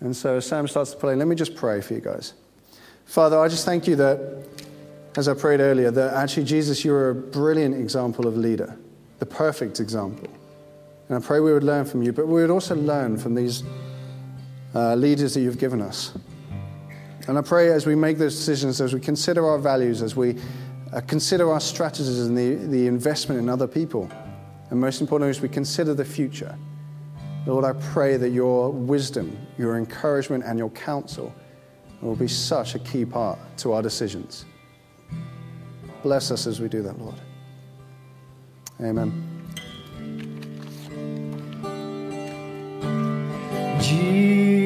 And 0.00 0.16
so, 0.16 0.38
as 0.38 0.46
Sam 0.46 0.66
starts 0.68 0.92
to 0.92 0.96
play, 0.96 1.14
let 1.14 1.28
me 1.28 1.36
just 1.36 1.54
pray 1.54 1.82
for 1.82 1.92
you 1.92 2.00
guys. 2.00 2.32
Father, 3.04 3.38
I 3.38 3.48
just 3.48 3.66
thank 3.66 3.86
you 3.86 3.94
that, 3.96 4.48
as 5.16 5.28
I 5.28 5.34
prayed 5.34 5.60
earlier, 5.60 5.90
that 5.90 6.14
actually, 6.14 6.44
Jesus, 6.44 6.82
you're 6.82 7.10
a 7.10 7.14
brilliant 7.14 7.74
example 7.74 8.26
of 8.26 8.38
leader, 8.38 8.74
the 9.18 9.26
perfect 9.26 9.80
example. 9.80 10.30
And 11.10 11.22
I 11.22 11.24
pray 11.24 11.40
we 11.40 11.52
would 11.52 11.62
learn 11.62 11.84
from 11.84 12.02
you, 12.02 12.12
but 12.12 12.26
we 12.26 12.40
would 12.40 12.50
also 12.50 12.74
learn 12.74 13.18
from 13.18 13.34
these 13.34 13.62
uh, 14.74 14.94
leaders 14.94 15.34
that 15.34 15.40
you've 15.40 15.58
given 15.58 15.80
us. 15.80 16.12
And 17.26 17.38
I 17.38 17.40
pray 17.40 17.70
as 17.70 17.86
we 17.86 17.94
make 17.94 18.18
those 18.18 18.36
decisions, 18.36 18.80
as 18.80 18.92
we 18.92 19.00
consider 19.00 19.46
our 19.46 19.58
values, 19.58 20.02
as 20.02 20.14
we 20.14 20.36
uh, 20.92 21.00
consider 21.02 21.50
our 21.50 21.60
strategies 21.60 22.20
and 22.20 22.36
the, 22.36 22.54
the 22.66 22.86
investment 22.86 23.40
in 23.40 23.48
other 23.48 23.66
people, 23.66 24.10
and 24.70 24.80
most 24.80 25.00
importantly, 25.00 25.30
as 25.30 25.40
we 25.40 25.48
consider 25.48 25.94
the 25.94 26.04
future, 26.04 26.56
Lord, 27.46 27.64
I 27.64 27.72
pray 27.92 28.16
that 28.16 28.30
your 28.30 28.70
wisdom, 28.70 29.36
your 29.58 29.76
encouragement, 29.76 30.44
and 30.44 30.58
your 30.58 30.70
counsel 30.70 31.34
will 32.00 32.16
be 32.16 32.28
such 32.28 32.74
a 32.74 32.78
key 32.78 33.04
part 33.04 33.38
to 33.58 33.72
our 33.72 33.82
decisions. 33.82 34.44
Bless 36.02 36.30
us 36.30 36.46
as 36.46 36.60
we 36.60 36.68
do 36.68 36.82
that, 36.82 36.98
Lord. 36.98 37.20
Amen. 38.80 39.23
Jesus. 43.84 44.64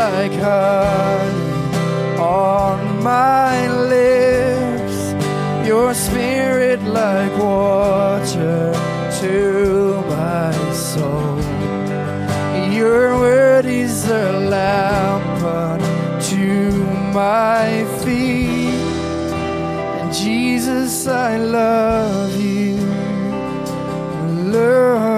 like 0.00 0.32
honey 0.32 2.16
on 2.18 3.02
my 3.02 3.68
lips, 3.68 4.98
your 5.68 5.92
spirit 5.92 6.80
like 6.82 7.34
water 7.36 8.72
to 9.20 10.02
my 10.08 10.54
soul. 10.72 11.36
Your 12.72 13.18
word 13.18 13.66
is 13.66 14.08
a 14.08 14.28
lamp 14.56 15.42
unto 15.66 16.48
my 17.12 17.68
feet. 18.02 18.80
And 19.98 20.10
Jesus, 20.14 21.06
I 21.06 21.36
love 21.36 22.34
you. 22.40 22.76
Love. 24.56 25.09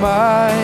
my 0.00 0.59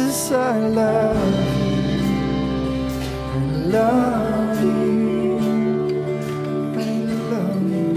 Jesus, 0.00 0.32
I 0.32 0.58
love 0.58 1.16
you. 1.60 1.76
I 3.26 3.40
love 3.76 4.62
you. 4.64 5.38
I 6.76 6.90
love 7.32 7.70
you. 7.74 7.92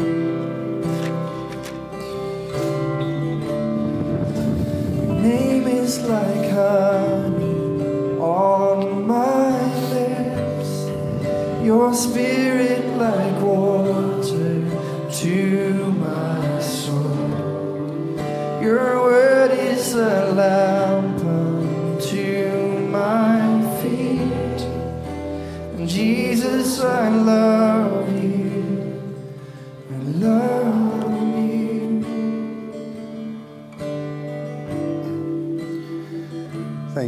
Name 5.21 5.67
is 5.67 5.93
like 6.01 6.49
honey 6.51 7.71
on 8.19 9.07
my 9.07 9.51
lips. 9.93 10.71
Your 11.63 11.93
spirit 11.93 12.42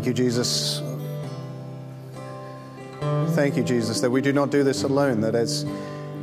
Thank 0.05 0.19
you, 0.19 0.23
Jesus. 0.23 0.83
Thank 3.33 3.57
you, 3.57 3.63
Jesus, 3.63 4.01
that 4.01 4.11
we 4.11 4.21
do 4.21 4.31
not 4.31 4.51
do 4.51 4.63
this 4.63 4.83
alone, 4.83 5.19
that 5.21 5.33
it's 5.33 5.65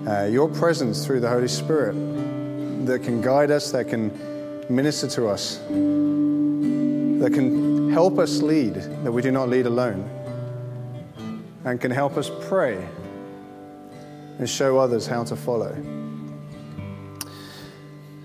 uh, 0.06 0.28
your 0.30 0.48
presence 0.48 1.04
through 1.04 1.18
the 1.18 1.28
Holy 1.28 1.48
Spirit 1.48 1.94
that 2.86 3.02
can 3.02 3.20
guide 3.20 3.50
us, 3.50 3.72
that 3.72 3.88
can 3.88 4.12
minister 4.72 5.08
to 5.08 5.26
us, 5.26 5.56
that 5.56 7.32
can 7.34 7.90
help 7.90 8.20
us 8.20 8.40
lead, 8.40 8.74
that 8.74 9.10
we 9.10 9.20
do 9.20 9.32
not 9.32 9.48
lead 9.48 9.66
alone, 9.66 10.08
and 11.64 11.80
can 11.80 11.90
help 11.90 12.16
us 12.16 12.30
pray 12.42 12.86
and 14.38 14.48
show 14.48 14.78
others 14.78 15.08
how 15.08 15.24
to 15.24 15.34
follow. 15.34 15.74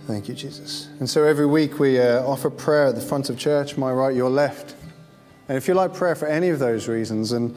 Thank 0.05 0.29
you, 0.29 0.35
Jesus. 0.35 0.87
And 0.99 1.09
so 1.09 1.23
every 1.23 1.47
week 1.47 1.79
we 1.79 1.99
uh, 1.99 2.23
offer 2.27 2.51
prayer 2.51 2.85
at 2.85 2.93
the 2.93 3.01
front 3.01 3.31
of 3.31 3.39
church, 3.39 3.75
my 3.75 3.91
right, 3.91 4.15
your 4.15 4.29
left. 4.29 4.75
And 5.47 5.57
if 5.57 5.67
you 5.67 5.73
like 5.73 5.93
prayer 5.93 6.15
for 6.15 6.27
any 6.27 6.49
of 6.49 6.59
those 6.59 6.87
reasons, 6.87 7.31
and 7.31 7.55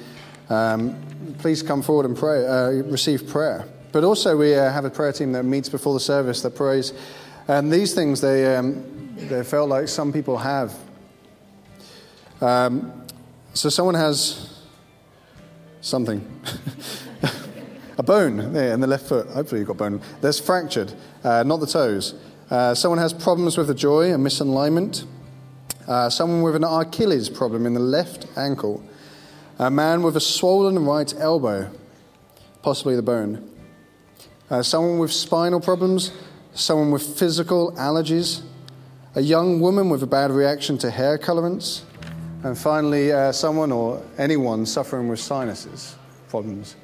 um, 0.48 0.96
please 1.38 1.62
come 1.62 1.82
forward 1.82 2.06
and 2.06 2.16
pray, 2.16 2.46
uh, 2.46 2.70
receive 2.84 3.28
prayer. 3.28 3.66
But 3.92 4.04
also, 4.04 4.36
we 4.36 4.54
uh, 4.54 4.70
have 4.70 4.84
a 4.84 4.90
prayer 4.90 5.12
team 5.12 5.32
that 5.32 5.44
meets 5.44 5.68
before 5.68 5.94
the 5.94 6.00
service 6.00 6.42
that 6.42 6.54
prays. 6.54 6.92
And 7.48 7.72
these 7.72 7.94
things, 7.94 8.20
they, 8.20 8.56
um, 8.56 9.16
they 9.16 9.42
felt 9.42 9.68
like 9.68 9.88
some 9.88 10.12
people 10.12 10.38
have. 10.38 10.74
Um, 12.40 12.92
so, 13.54 13.68
someone 13.68 13.96
has 13.96 14.62
something. 15.80 16.24
a 17.98 18.02
bone 18.02 18.52
there 18.52 18.72
in 18.72 18.80
the 18.80 18.86
left 18.86 19.08
foot. 19.08 19.26
Hopefully, 19.28 19.60
you've 19.60 19.68
got 19.68 19.76
bone. 19.76 20.00
There's 20.20 20.38
fractured, 20.38 20.92
uh, 21.24 21.42
not 21.42 21.58
the 21.58 21.66
toes. 21.66 22.14
Uh, 22.48 22.74
someone 22.74 22.98
has 22.98 23.12
problems 23.12 23.58
with 23.58 23.66
the 23.66 23.74
joy, 23.74 24.12
a 24.12 24.16
misalignment. 24.16 25.04
Uh, 25.90 26.08
someone 26.08 26.40
with 26.42 26.54
an 26.54 26.62
Achilles 26.62 27.28
problem 27.28 27.66
in 27.66 27.74
the 27.74 27.80
left 27.80 28.24
ankle. 28.36 28.80
A 29.58 29.68
man 29.68 30.04
with 30.04 30.16
a 30.16 30.20
swollen 30.20 30.84
right 30.84 31.12
elbow, 31.18 31.68
possibly 32.62 32.94
the 32.94 33.02
bone. 33.02 33.50
Uh, 34.48 34.62
someone 34.62 35.00
with 35.00 35.12
spinal 35.12 35.60
problems. 35.60 36.12
Someone 36.54 36.92
with 36.92 37.02
physical 37.18 37.72
allergies. 37.72 38.42
A 39.16 39.20
young 39.20 39.58
woman 39.58 39.90
with 39.90 40.04
a 40.04 40.06
bad 40.06 40.30
reaction 40.30 40.78
to 40.78 40.92
hair 40.92 41.18
colorants. 41.18 41.82
And 42.44 42.56
finally, 42.56 43.10
uh, 43.10 43.32
someone 43.32 43.72
or 43.72 44.00
anyone 44.16 44.66
suffering 44.66 45.08
with 45.08 45.18
sinuses 45.18 45.96
problems. 46.28 46.76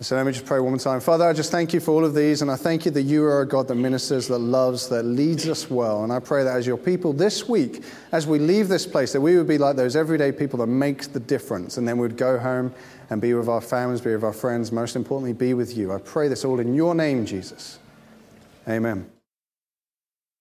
So 0.00 0.14
let 0.14 0.24
me 0.24 0.30
just 0.30 0.46
pray 0.46 0.60
one 0.60 0.70
more 0.70 0.78
time. 0.78 1.00
Father, 1.00 1.24
I 1.24 1.32
just 1.32 1.50
thank 1.50 1.74
you 1.74 1.80
for 1.80 1.90
all 1.90 2.04
of 2.04 2.14
these, 2.14 2.40
and 2.40 2.50
I 2.52 2.54
thank 2.54 2.84
you 2.84 2.92
that 2.92 3.02
you 3.02 3.24
are 3.24 3.40
a 3.40 3.46
God 3.46 3.66
that 3.66 3.74
ministers, 3.74 4.28
that 4.28 4.38
loves, 4.38 4.88
that 4.90 5.02
leads 5.02 5.48
us 5.48 5.68
well. 5.68 6.04
And 6.04 6.12
I 6.12 6.20
pray 6.20 6.44
that 6.44 6.56
as 6.56 6.68
your 6.68 6.76
people 6.76 7.12
this 7.12 7.48
week, 7.48 7.82
as 8.12 8.24
we 8.24 8.38
leave 8.38 8.68
this 8.68 8.86
place, 8.86 9.12
that 9.12 9.20
we 9.20 9.36
would 9.36 9.48
be 9.48 9.58
like 9.58 9.74
those 9.74 9.96
everyday 9.96 10.30
people 10.30 10.60
that 10.60 10.68
make 10.68 11.12
the 11.12 11.18
difference, 11.18 11.78
and 11.78 11.88
then 11.88 11.98
we'd 11.98 12.16
go 12.16 12.38
home 12.38 12.72
and 13.10 13.20
be 13.20 13.34
with 13.34 13.48
our 13.48 13.60
families, 13.60 14.00
be 14.00 14.14
with 14.14 14.22
our 14.22 14.32
friends, 14.32 14.70
most 14.70 14.94
importantly, 14.94 15.32
be 15.32 15.52
with 15.52 15.76
you. 15.76 15.92
I 15.92 15.98
pray 15.98 16.28
this 16.28 16.44
all 16.44 16.60
in 16.60 16.74
your 16.74 16.94
name, 16.94 17.26
Jesus. 17.26 17.80
Amen. 18.68 19.10